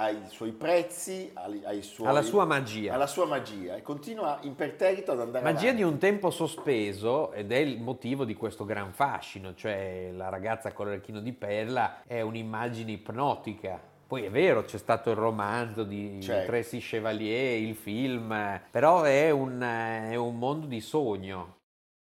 ai 0.00 0.16
suoi 0.28 0.52
prezzi, 0.52 1.30
ai, 1.34 1.60
ai 1.64 1.82
suoi- 1.82 2.08
Alla 2.08 2.22
sua 2.22 2.46
magia. 2.46 2.94
alla 2.94 3.06
sua 3.06 3.26
magia 3.26 3.76
e 3.76 3.82
continua 3.82 4.38
imperterrito 4.42 5.12
ad 5.12 5.20
andare 5.20 5.44
Magia 5.44 5.58
avanti. 5.68 5.76
di 5.76 5.82
un 5.82 5.98
tempo 5.98 6.30
sospeso 6.30 7.32
ed 7.32 7.52
è 7.52 7.58
il 7.58 7.80
motivo 7.82 8.24
di 8.24 8.34
questo 8.34 8.64
gran 8.64 8.92
fascino, 8.94 9.54
cioè 9.54 10.10
la 10.12 10.30
ragazza 10.30 10.72
con 10.72 10.86
l'orecchino 10.86 11.20
di 11.20 11.32
perla 11.34 12.02
è 12.06 12.22
un'immagine 12.22 12.92
ipnotica. 12.92 13.78
Poi 14.06 14.24
è 14.24 14.30
vero, 14.30 14.64
c'è 14.64 14.78
stato 14.78 15.10
il 15.10 15.16
romanzo 15.16 15.84
di 15.84 16.20
Certo. 16.22 16.50
Tracy 16.50 16.78
Chevalier, 16.78 17.60
il 17.60 17.74
film, 17.76 18.60
però 18.70 19.02
è 19.02 19.30
un, 19.30 19.60
è 19.60 20.16
un 20.16 20.36
mondo 20.38 20.66
di 20.66 20.80
sogno. 20.80 21.58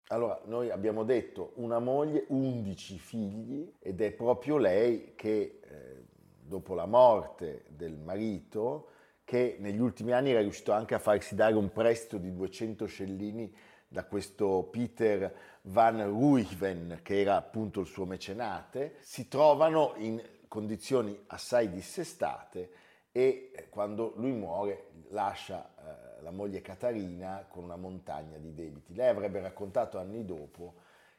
Allora, 0.07 0.39
noi 0.45 0.69
abbiamo 0.71 1.03
detto 1.03 1.51
una 1.55 1.79
moglie, 1.79 2.25
11 2.29 2.97
figli 2.97 3.73
ed 3.79 4.01
è 4.01 4.11
proprio 4.11 4.57
lei 4.57 5.13
che 5.15 5.59
eh, 5.63 5.92
dopo 6.45 6.73
la 6.73 6.85
morte 6.85 7.65
del 7.69 7.97
marito, 7.97 8.89
che 9.23 9.57
negli 9.59 9.79
ultimi 9.79 10.11
anni 10.11 10.31
era 10.31 10.41
riuscito 10.41 10.71
anche 10.71 10.95
a 10.95 10.99
farsi 10.99 11.35
dare 11.35 11.55
un 11.55 11.71
prestito 11.71 12.17
di 12.17 12.33
200 12.33 12.85
scellini 12.85 13.55
da 13.87 14.05
questo 14.05 14.67
Peter 14.71 15.33
Van 15.63 16.03
Ruijven, 16.05 16.99
che 17.03 17.21
era 17.21 17.37
appunto 17.37 17.79
il 17.79 17.87
suo 17.87 18.05
mecenate, 18.05 18.95
si 19.01 19.27
trovano 19.27 19.93
in 19.97 20.21
condizioni 20.47 21.17
assai 21.27 21.69
dissestate 21.69 22.71
e 23.11 23.51
eh, 23.53 23.69
quando 23.69 24.13
lui 24.17 24.31
muore 24.31 24.89
lascia 25.09 25.73
eh, 26.17 26.21
la 26.21 26.31
moglie 26.31 26.61
Catarina 26.61 27.45
con 27.47 27.63
una 27.63 27.75
montagna 27.75 28.37
di 28.37 28.53
debiti. 28.53 28.95
Lei 28.95 29.09
avrebbe 29.09 29.39
raccontato 29.39 29.99
anni 29.99 30.25
dopo 30.25 30.75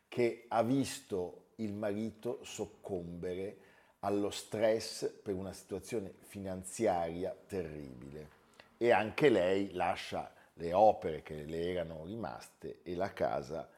che 0.08 0.46
ha 0.48 0.62
visto 0.62 1.46
il 1.56 1.72
marito 1.72 2.40
soccombere 2.42 3.56
allo 4.04 4.30
stress 4.30 5.10
per 5.10 5.34
una 5.34 5.52
situazione 5.52 6.12
finanziaria 6.18 7.34
terribile 7.46 8.42
e 8.76 8.90
anche 8.92 9.30
lei 9.30 9.72
lascia 9.72 10.30
le 10.54 10.72
opere 10.72 11.22
che 11.22 11.44
le 11.44 11.70
erano 11.70 12.04
rimaste 12.04 12.80
e 12.82 12.94
la 12.94 13.12
casa 13.12 13.68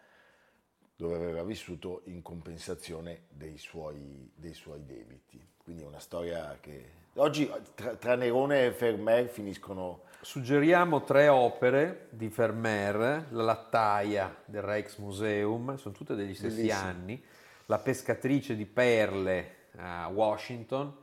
dove 0.96 1.14
aveva 1.14 1.42
vissuto 1.42 2.02
in 2.04 2.22
compensazione 2.22 3.26
dei 3.28 3.56
suoi, 3.56 4.30
dei 4.34 4.54
suoi 4.54 4.84
debiti. 4.84 5.40
Quindi 5.62 5.82
è 5.82 5.86
una 5.86 6.00
storia 6.00 6.56
che... 6.60 7.04
Oggi 7.14 7.50
tra, 7.74 7.94
tra 7.94 8.14
Nerone 8.14 8.66
e 8.66 8.72
Fermer 8.72 9.28
finiscono... 9.28 10.02
Sugeriamo 10.22 11.04
tre 11.04 11.28
opere 11.28 12.08
di 12.10 12.28
Vermeer, 12.28 13.26
La 13.30 13.42
lattaia 13.42 14.34
del 14.44 14.62
Rijksmuseum, 14.62 15.76
sono 15.76 15.94
tutte 15.94 16.14
degli 16.14 16.34
stessi 16.34 16.56
Bellissime. 16.56 16.88
anni, 16.88 17.24
La 17.66 17.78
pescatrice 17.78 18.56
di 18.56 18.66
perle 18.66 19.64
a 19.78 20.08
Washington 20.08 20.94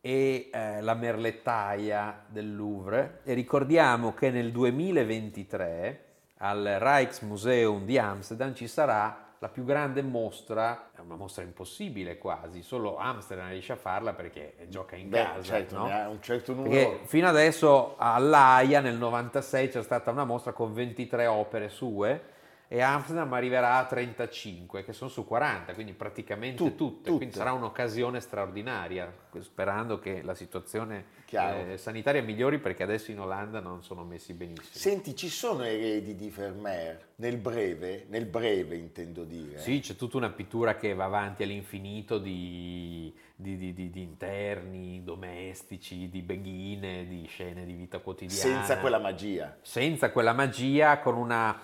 e 0.00 0.50
eh, 0.52 0.80
La 0.82 0.94
merlettaia 0.94 2.24
del 2.26 2.54
Louvre. 2.54 3.20
E 3.24 3.34
ricordiamo 3.34 4.14
che 4.14 4.30
nel 4.30 4.52
2023 4.52 6.04
al 6.38 6.76
Rijksmuseum 6.80 7.84
di 7.84 7.98
Amsterdam 7.98 8.54
ci 8.54 8.68
sarà 8.68 9.26
la 9.38 9.48
più 9.48 9.64
grande 9.64 10.02
mostra, 10.02 10.90
è 10.94 11.00
una 11.00 11.16
mostra 11.16 11.42
impossibile 11.42 12.16
quasi, 12.16 12.62
solo 12.62 12.96
Amsterdam 12.96 13.48
riesce 13.50 13.72
a 13.72 13.76
farla 13.76 14.14
perché 14.14 14.54
gioca 14.68 14.96
in 14.96 15.10
Beh, 15.10 15.22
casa. 15.22 15.42
certo, 15.42 15.76
no? 15.76 16.10
un 16.10 16.22
certo 16.22 16.54
numero... 16.54 16.70
Perché 16.70 17.06
fino 17.06 17.28
adesso 17.28 17.96
all'AIA 17.98 18.80
nel 18.80 18.96
96 18.96 19.68
c'è 19.68 19.82
stata 19.82 20.10
una 20.10 20.24
mostra 20.24 20.52
con 20.52 20.72
23 20.72 21.26
opere 21.26 21.68
sue 21.68 22.34
e 22.68 22.80
Amsterdam 22.80 23.32
arriverà 23.32 23.76
a 23.78 23.84
35, 23.84 24.84
che 24.84 24.92
sono 24.92 25.08
su 25.08 25.24
40, 25.24 25.72
quindi 25.74 25.92
praticamente 25.92 26.56
Tut- 26.56 26.74
tutte. 26.76 26.96
tutte. 27.04 27.16
Quindi 27.16 27.34
sarà 27.36 27.52
un'occasione 27.52 28.18
straordinaria, 28.20 29.12
sperando 29.40 29.98
che 30.00 30.22
la 30.22 30.34
situazione 30.34 31.04
eh, 31.30 31.76
sanitaria 31.78 32.22
migliori 32.22 32.58
perché 32.58 32.82
adesso 32.82 33.10
in 33.10 33.20
Olanda 33.20 33.60
non 33.60 33.82
sono 33.82 34.02
messi 34.04 34.32
benissimo. 34.32 34.66
Senti, 34.72 35.14
ci 35.14 35.28
sono 35.28 35.62
eredi 35.62 36.14
di 36.16 36.28
Vermeer 36.30 37.04
nel 37.16 37.36
breve, 37.36 38.06
nel 38.08 38.26
breve 38.26 38.76
intendo 38.76 39.24
dire. 39.24 39.58
Sì, 39.58 39.80
c'è 39.80 39.94
tutta 39.94 40.16
una 40.16 40.30
pittura 40.30 40.76
che 40.76 40.92
va 40.94 41.04
avanti 41.04 41.42
all'infinito 41.44 42.18
di, 42.18 43.14
di- 43.36 43.56
di- 43.56 43.72
di- 43.74 43.90
di 43.90 44.02
interni, 44.02 45.02
domestici, 45.04 46.08
di 46.08 46.22
beghine, 46.22 47.06
di 47.06 47.26
scene 47.26 47.64
di 47.64 47.74
vita 47.74 47.98
quotidiana. 47.98 48.40
senza 48.64 48.78
quella 48.78 48.98
magia. 48.98 49.56
senza 49.62 50.10
quella 50.10 50.32
magia, 50.32 50.98
con 50.98 51.16
una 51.16 51.58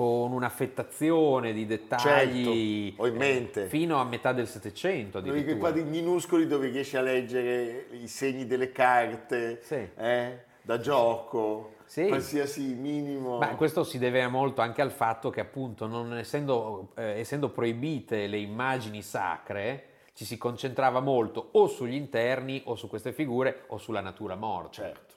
con 0.00 0.32
un'affettazione 0.32 1.52
di 1.52 1.66
dettagli 1.66 2.86
Certo, 2.88 3.02
ho 3.02 3.06
in 3.06 3.16
mente. 3.16 3.64
eh, 3.64 3.66
fino 3.66 4.00
a 4.00 4.04
metà 4.04 4.32
del 4.32 4.46
Settecento 4.46 5.20
Quei 5.20 5.58
quadri 5.58 5.82
minuscoli 5.82 6.46
dove 6.46 6.68
riesci 6.68 6.96
a 6.96 7.02
leggere 7.02 7.84
i 7.90 8.08
segni 8.08 8.46
delle 8.46 8.72
carte, 8.72 9.60
Sì. 9.60 9.86
eh, 9.98 10.38
da 10.62 10.78
gioco, 10.78 11.74
Sì. 11.84 12.06
qualsiasi 12.06 12.62
minimo. 12.72 13.36
Ma 13.36 13.54
questo 13.56 13.84
si 13.84 13.98
deve 13.98 14.26
molto 14.28 14.62
anche 14.62 14.80
al 14.80 14.90
fatto 14.90 15.28
che 15.28 15.40
appunto 15.40 15.86
non 15.86 16.16
essendo, 16.16 16.92
eh, 16.96 17.18
essendo 17.18 17.50
proibite 17.50 18.26
le 18.26 18.38
immagini 18.38 19.02
sacre 19.02 19.84
ci 20.14 20.24
si 20.24 20.38
concentrava 20.38 21.00
molto 21.00 21.48
o 21.52 21.66
sugli 21.66 21.94
interni 21.94 22.62
o 22.64 22.74
su 22.74 22.88
queste 22.88 23.12
figure 23.12 23.64
o 23.66 23.76
sulla 23.76 24.00
natura 24.00 24.34
morta. 24.34 24.82
Certo, 24.82 25.09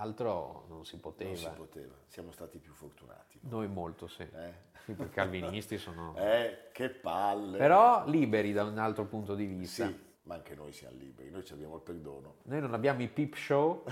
altro 0.00 0.64
non 0.68 0.84
si 0.84 0.98
poteva. 0.98 1.30
non 1.30 1.38
si 1.38 1.50
poteva, 1.50 1.94
siamo 2.06 2.32
stati 2.32 2.58
più 2.58 2.72
fortunati. 2.72 3.38
Noi 3.42 3.68
molto, 3.68 4.06
sì. 4.06 4.22
Eh, 4.22 4.68
Sì, 4.84 4.92
i 4.92 5.10
calvinisti 5.10 5.78
sono... 5.78 6.14
Eh, 6.18 6.70
che 6.72 6.88
palle. 6.88 7.58
Però 7.58 8.04
liberi 8.06 8.52
da 8.52 8.64
un 8.64 8.78
altro 8.78 9.04
punto 9.04 9.34
di 9.34 9.44
vista. 9.44 9.86
Sì, 9.86 9.98
ma 10.22 10.34
anche 10.34 10.54
noi 10.54 10.72
siamo 10.72 10.96
liberi, 10.96 11.30
noi 11.30 11.44
ci 11.44 11.52
abbiamo 11.52 11.76
il 11.76 11.82
perdono. 11.82 12.36
Noi 12.44 12.60
non 12.60 12.74
abbiamo 12.74 13.02
i 13.02 13.08
peep 13.08 13.34
show, 13.34 13.84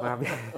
ma 0.00 0.12
abbiamo... 0.12 0.52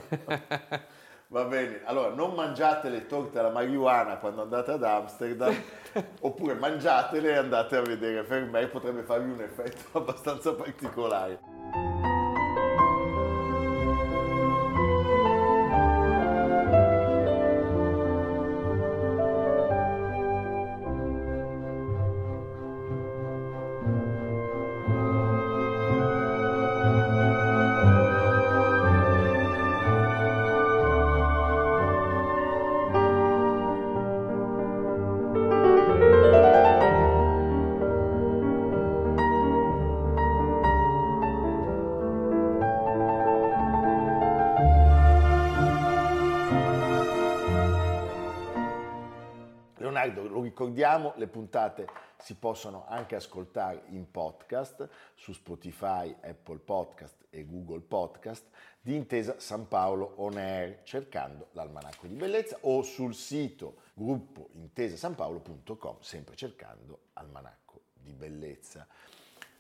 Va 1.29 1.45
bene, 1.45 1.81
allora 1.85 2.13
non 2.13 2.35
mangiate 2.35 2.91
le 2.91 3.07
torte 3.07 3.39
alla 3.39 3.51
marijuana 3.51 4.19
quando 4.19 4.43
andate 4.43 4.73
ad 4.73 4.85
Amsterdam, 4.85 5.55
oppure 6.21 6.55
mangiatele 6.55 7.31
e 7.31 7.37
andate 7.37 7.77
a 7.77 7.81
vedere 7.81 8.23
Vermeer, 8.23 8.71
potrebbe 8.71 9.03
farvi 9.03 9.31
un 9.31 9.41
effetto 9.41 9.97
abbastanza 9.99 10.55
particolare. 10.55 11.41
Ricordiamo, 50.53 51.15
le 51.17 51.29
puntate 51.29 51.89
si 52.19 52.35
possono 52.35 52.85
anche 52.87 53.15
ascoltare 53.15 53.85
in 53.89 54.11
podcast 54.11 54.87
su 55.15 55.33
Spotify, 55.33 56.15
Apple 56.21 56.59
Podcast 56.59 57.25
e 57.31 57.47
Google 57.47 57.81
Podcast 57.81 58.45
di 58.79 58.95
Intesa 58.95 59.41
San 59.41 59.67
Paolo 59.67 60.13
On 60.17 60.37
Air 60.37 60.83
cercando 60.83 61.49
l'almanacco 61.53 62.07
di 62.07 62.15
bellezza 62.15 62.59
o 62.61 62.83
sul 62.83 63.15
sito 63.15 63.77
gruppo 63.95 64.51
intesasanpaolo.com 64.53 66.01
sempre 66.01 66.37
cercando 66.37 67.05
almanacco 67.15 67.85
di 67.95 68.13
bellezza. 68.13 68.87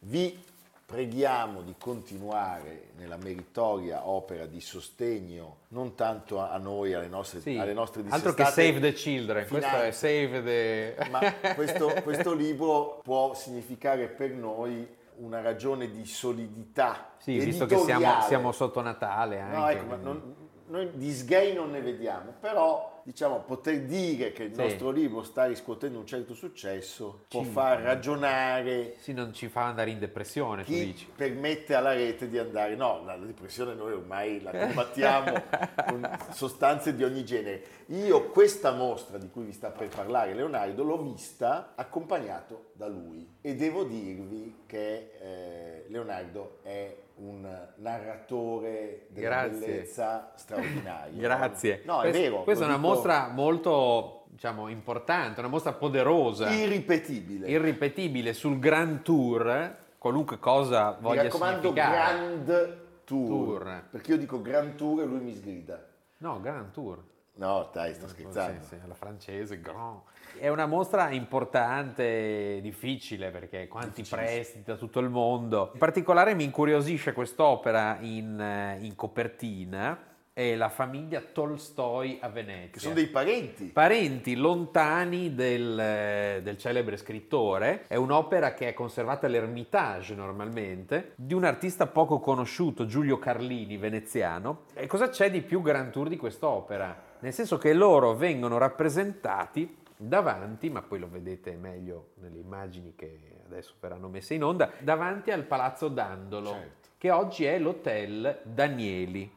Vi 0.01 0.45
preghiamo 0.93 1.63
di 1.63 1.75
continuare 1.79 2.89
nella 2.99 3.17
meritoria 3.17 4.07
opera 4.07 4.45
di 4.45 4.61
sostegno 4.61 5.61
non 5.69 5.95
tanto 5.95 6.39
a 6.39 6.59
noi, 6.59 6.93
alle 6.93 7.09
nostre, 7.09 7.41
Sì, 7.41 7.57
alle 7.57 7.73
nostre 7.73 8.03
altro 8.11 8.35
che 8.35 8.45
Save 8.45 8.79
the 8.79 8.93
Children, 8.93 9.49
questo 9.49 9.69
è 9.69 9.91
finanze. 9.91 9.93
Save 9.93 10.43
the... 10.43 11.09
Ma 11.09 11.55
questo, 11.55 11.95
questo 12.03 12.35
libro 12.35 13.01
può 13.03 13.33
significare 13.33 14.09
per 14.09 14.33
noi 14.33 14.87
una 15.17 15.41
ragione 15.41 15.91
di 15.91 16.05
solidità. 16.05 17.13
Sì, 17.17 17.39
visto 17.39 17.65
che 17.65 17.79
siamo, 17.79 18.21
siamo 18.27 18.53
sotto 18.53 18.83
Natale 18.83 19.41
anche. 19.41 19.57
No, 19.57 19.69
ecco, 19.69 19.97
non- 19.97 20.35
noi 20.67 20.91
di 20.93 21.11
sgay 21.11 21.55
non 21.55 21.71
ne 21.71 21.81
vediamo, 21.81 22.35
però 22.39 22.92
diciamo 23.05 23.41
poter 23.41 23.81
dire 23.83 24.33
che 24.33 24.45
il 24.45 24.55
Sì. 24.55 24.61
nostro 24.61 24.91
libro 24.91 25.23
sta 25.23 25.47
riscuotendo 25.47 25.99
un 25.99 26.07
certo 26.07 26.35
successo 26.35 27.25
può 27.29 27.43
Ci- 27.43 27.49
far 27.51 27.81
ragionare 27.81 28.95
Sì, 28.99 29.13
non 29.13 29.33
ci 29.33 29.49
fa 29.49 29.65
andare 29.67 29.91
in 29.91 29.99
depressione, 29.99 30.65
tu 30.65 30.73
chi 30.73 30.85
dici. 30.87 31.09
permette 31.15 31.75
alla 31.75 31.93
rete 31.93 32.29
di 32.29 32.39
andare. 32.39 32.75
No, 32.77 33.03
la 33.05 33.17
depressione 33.17 33.75
noi 33.75 33.93
ormai 33.93 34.41
la 34.43 34.51
combattiamo 34.53 35.43
con 35.87 36.19
sostanze 36.33 36.95
di 36.95 37.03
ogni 37.05 37.25
genere. 37.25 37.63
Io 37.87 38.29
questa 38.31 38.73
mostra 38.73 39.19
di 39.19 39.29
cui 39.31 39.45
vi 39.45 39.53
sta 39.53 39.71
per 39.71 39.89
parlare 39.89 40.35
Leonardo 40.35 40.83
l'ho 40.85 41.03
vista 41.03 41.73
accompagnato 41.75 42.71
da 42.75 42.87
lui 42.87 43.37
e 43.41 43.55
devo 43.55 43.85
dirvi 43.85 44.63
che 44.67 45.11
eh, 45.21 45.85
Leonardo 45.89 46.59
è 46.63 46.95
un 47.23 47.49
narratore 47.77 49.07
della 49.11 49.29
Grazie. 49.29 49.59
bellezza 49.59 50.33
straordinario. 50.35 51.19
Grazie. 51.21 51.83
No, 51.85 52.01
è 52.01 52.11
Quest- 52.11 52.19
vero. 52.19 52.43
Questa 52.43 52.65
è 52.65 52.67
una 52.67 52.77
dico 52.77 52.89
mostra 52.89 53.29
molto, 53.29 54.25
diciamo, 54.29 54.69
importante, 54.69 55.41
una 55.41 55.49
mostra 55.49 55.73
poderosa, 55.73 56.51
irripetibile. 56.51 57.49
irripetibile 57.49 58.33
sul 58.33 58.59
Grand 58.59 59.03
Tour, 59.03 59.77
qualunque 59.99 60.39
cosa 60.39 60.97
Mi 60.99 61.05
voglia 61.07 61.23
raccomando, 61.23 61.61
significare. 61.69 61.95
Grand 61.95 62.77
Tour, 63.05 63.27
Tour. 63.27 63.83
Perché 63.91 64.11
io 64.13 64.19
dico 64.19 64.43
Grand 64.43 64.75
Tour 64.75 65.03
e 65.03 65.05
lui 65.05 65.21
mi 65.21 65.35
sgrida. 65.35 65.85
No, 66.19 66.41
Grand 66.41 66.71
Tour. 66.73 67.03
No, 67.35 67.71
dai, 67.73 67.95
sto 67.95 68.09
scherzando. 68.09 68.63
Sì, 68.63 68.69
sì, 68.69 68.81
alla 68.85 68.95
francese, 68.95 69.61
grand. 69.61 70.01
È 70.39 70.49
una 70.49 70.67
mostra 70.67 71.11
importante, 71.11 72.61
difficile 72.61 73.31
perché 73.31 73.69
quanti 73.69 74.03
prestiti 74.03 74.65
da 74.65 74.77
tutto 74.77 75.01
il 75.01 75.09
mondo. 75.09 75.71
In 75.73 75.79
particolare 75.79 76.35
mi 76.35 76.45
incuriosisce 76.45 77.13
quest'opera 77.13 77.99
in, 78.01 78.39
eh, 78.39 78.79
in 78.81 78.95
copertina, 78.95 80.11
è 80.35 80.55
la 80.55 80.69
famiglia 80.69 81.21
Tolstoi 81.21 82.19
a 82.21 82.29
Venezia. 82.29 82.71
Che 82.71 82.79
sono 82.81 82.95
dei 82.95 83.09
parenti. 83.09 83.65
Parenti 83.67 84.35
lontani 84.35 85.35
del, 85.35 85.79
eh, 85.79 86.41
del 86.43 86.57
celebre 86.57 86.97
scrittore, 86.97 87.85
è 87.87 87.97
un'opera 87.97 88.55
che 88.55 88.69
è 88.69 88.75
conservata 88.75 89.27
all'Ermitage 89.27 90.15
normalmente, 90.15 91.13
di 91.17 91.35
un 91.35 91.45
artista 91.45 91.87
poco 91.87 92.19
conosciuto, 92.19 92.87
Giulio 92.87 93.19
Carlini, 93.19 93.77
veneziano. 93.77 94.65
E 94.75 94.87
cosa 94.87 95.09
c'è 95.09 95.31
di 95.31 95.43
più 95.43 95.61
Grand 95.61 95.91
Tour 95.91 96.09
di 96.09 96.17
quest'opera? 96.17 97.11
Nel 97.23 97.33
senso 97.33 97.57
che 97.57 97.73
loro 97.73 98.15
vengono 98.15 98.59
rappresentati 98.59 99.77
davanti, 99.97 100.69
ma 100.71 100.83
poi 100.83 100.99
lo 100.99 101.09
vedete 101.09 101.55
meglio 101.57 102.11
nelle 102.15 102.39
immagini 102.41 102.95
che 102.97 103.43
adesso 103.45 103.75
verranno 103.79 104.09
messe 104.09 104.35
in 104.35 104.43
onda, 104.43 104.73
davanti 104.81 105.31
al 105.31 105.45
Palazzo 105.45 105.87
Dandolo, 105.87 106.51
Certo. 106.51 106.89
che 106.99 107.11
oggi 107.13 107.45
è 107.45 107.61
l'Hotel 107.61 108.41
Danieli. 108.43 109.31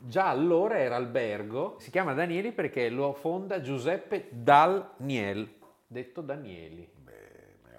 Già 0.00 0.28
allora 0.28 0.78
era 0.78 0.96
albergo, 0.96 1.76
si 1.78 1.92
chiama 1.92 2.12
Danieli 2.12 2.50
perché 2.50 2.88
lo 2.88 3.12
fonda 3.12 3.60
Giuseppe 3.60 4.26
Dal-Niel, 4.30 5.48
detto 5.86 6.20
Danieli. 6.20 6.88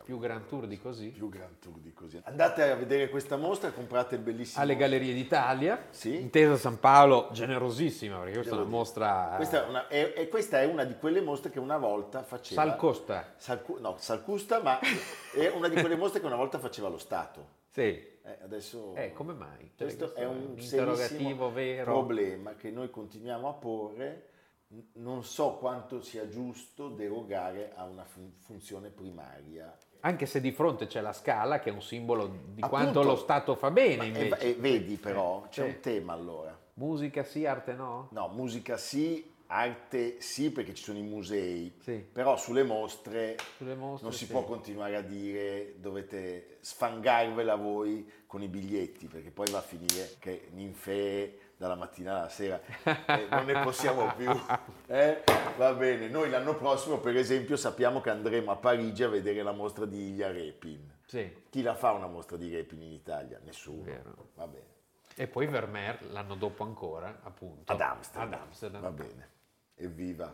Più 0.09 0.17
Grand 0.17 0.47
Tour 0.47 0.65
di 0.65 0.79
così. 0.79 1.09
Più 1.09 1.29
Grand 1.29 1.59
Tour 1.59 1.77
di 1.77 1.93
così. 1.93 2.19
Andate 2.23 2.63
a 2.63 2.73
vedere 2.73 3.09
questa 3.11 3.37
mostra, 3.37 3.69
comprate 3.69 4.15
il 4.15 4.21
bellissimo. 4.21 4.63
Alle 4.63 4.75
Gallerie 4.75 5.13
d'Italia, 5.13 5.85
Sì. 5.91 6.19
intesa 6.19 6.57
San 6.57 6.79
Paolo, 6.79 7.29
generosissima 7.31 8.17
perché 8.17 8.33
questa 8.33 8.55
è 8.55 8.57
Devo 8.57 8.61
una 8.63 8.69
dire. 8.71 8.77
mostra... 8.79 9.33
Questa 9.35 9.63
è, 9.65 9.69
una, 9.69 9.87
è- 9.87 10.13
e 10.17 10.27
questa 10.27 10.61
è 10.61 10.65
una 10.65 10.83
di 10.83 10.95
quelle 10.97 11.21
mostre 11.21 11.51
che 11.51 11.59
una 11.59 11.77
volta 11.77 12.23
faceva. 12.23 12.63
Salcosta. 12.63 13.33
Salcu- 13.37 13.79
no, 13.79 13.97
Salcusta, 13.99 14.63
ma 14.63 14.79
è 14.79 15.47
una 15.49 15.67
di 15.67 15.75
quelle 15.79 15.95
mostre 15.95 16.19
che 16.21 16.25
una 16.25 16.35
volta 16.37 16.57
faceva 16.57 16.87
lo 16.89 16.97
Stato. 16.97 17.47
Sì. 17.69 17.81
Eh, 17.83 18.37
adesso. 18.41 18.95
Eh, 18.95 19.13
come 19.13 19.33
mai? 19.33 19.73
Cioè, 19.75 19.93
Questo 19.95 20.15
è 20.15 20.25
un 20.25 20.55
interrogativo 20.57 20.95
serissimo 20.97 21.51
vero. 21.51 21.83
problema 21.83 22.55
che 22.55 22.71
noi 22.71 22.89
continuiamo 22.89 23.47
a 23.47 23.53
porre. 23.53 24.23
Non 24.93 25.23
so 25.23 25.53
quanto 25.57 25.99
sia 25.99 26.27
giusto 26.27 26.89
derogare 26.89 27.73
a 27.75 27.85
una 27.85 28.03
fun- 28.05 28.33
funzione 28.37 28.89
primaria. 28.89 29.75
Anche 30.01 30.25
se 30.25 30.39
di 30.39 30.51
fronte 30.51 30.87
c'è 30.87 31.01
la 31.01 31.11
scala 31.13 31.59
che 31.59 31.69
è 31.69 31.73
un 31.73 31.81
simbolo 31.81 32.27
di 32.27 32.61
Appunto. 32.61 32.67
quanto 32.69 33.03
lo 33.03 33.15
Stato 33.17 33.55
fa 33.55 33.69
bene 33.69 33.95
Ma- 33.97 34.03
e, 34.03 34.07
invece. 34.07 34.37
e 34.39 34.53
vedi 34.53 34.95
però, 34.95 35.45
c'è 35.49 35.63
Sì. 35.63 35.67
un 35.69 35.79
tema 35.81 36.13
allora. 36.13 36.57
Musica 36.75 37.23
sì, 37.23 37.45
arte 37.45 37.73
no? 37.73 38.07
No, 38.11 38.29
musica 38.29 38.77
sì, 38.77 39.33
arte 39.47 40.21
sì, 40.21 40.51
perché 40.51 40.73
ci 40.73 40.83
sono 40.83 40.99
i 40.99 41.03
musei, 41.03 41.75
Sì. 41.81 41.95
però 41.95 42.37
sulle 42.37 42.63
mostre, 42.63 43.35
Sulle 43.57 43.75
mostre, 43.75 44.07
non 44.07 44.17
si 44.17 44.25
sì. 44.25 44.31
può 44.31 44.43
continuare 44.45 44.95
a 44.95 45.01
dire 45.01 45.73
dovete 45.79 46.59
sfangarvela 46.61 47.55
voi 47.55 48.09
con 48.25 48.41
i 48.41 48.47
biglietti, 48.47 49.07
perché 49.07 49.31
poi 49.31 49.49
va 49.51 49.57
a 49.57 49.61
finire 49.61 50.11
che 50.19 50.47
ninfee 50.53 51.39
dalla 51.59 51.75
mattina 51.75 52.19
alla 52.19 52.29
sera 52.29 52.57
eh, 52.83 53.27
non 53.29 53.43
ne 53.43 53.61
possiamo 53.61 54.13
più. 54.15 54.31
eh? 54.87 55.23
Va 55.57 55.73
bene, 55.73 56.07
noi 56.07 56.29
l'anno 56.29 56.55
prossimo 56.55 56.99
per 56.99 57.17
esempio 57.17 57.57
sappiamo 57.57 57.99
che 57.99 58.09
andremo 58.09 58.49
a 58.51 58.55
Parigi 58.55 59.03
a 59.03 59.09
vedere 59.09 59.43
la 59.43 59.51
mostra 59.51 59.83
di 59.85 60.11
Ilya 60.11 60.31
Repin. 60.31 60.89
Sì. 61.05 61.47
Chi 61.49 61.61
la 61.61 61.75
fa 61.75 61.91
una 61.91 62.07
mostra 62.07 62.37
di 62.37 62.49
Repin 62.49 62.81
in 62.81 62.93
Italia? 62.93 63.41
Nessuno. 63.43 63.83
Vero. 63.83 64.29
Va 64.35 64.47
bene. 64.47 64.67
E 65.15 65.27
poi 65.27 65.47
Vermeer 65.47 66.09
l'anno 66.11 66.35
dopo 66.35 66.63
ancora, 66.63 67.19
appunto. 67.23 67.73
Ad 67.73 67.81
Amsterdam. 67.81 68.33
Ad 68.33 68.39
Amsterdam. 68.39 68.81
Va 68.81 68.91
bene. 68.91 69.29
Evviva. 69.75 70.33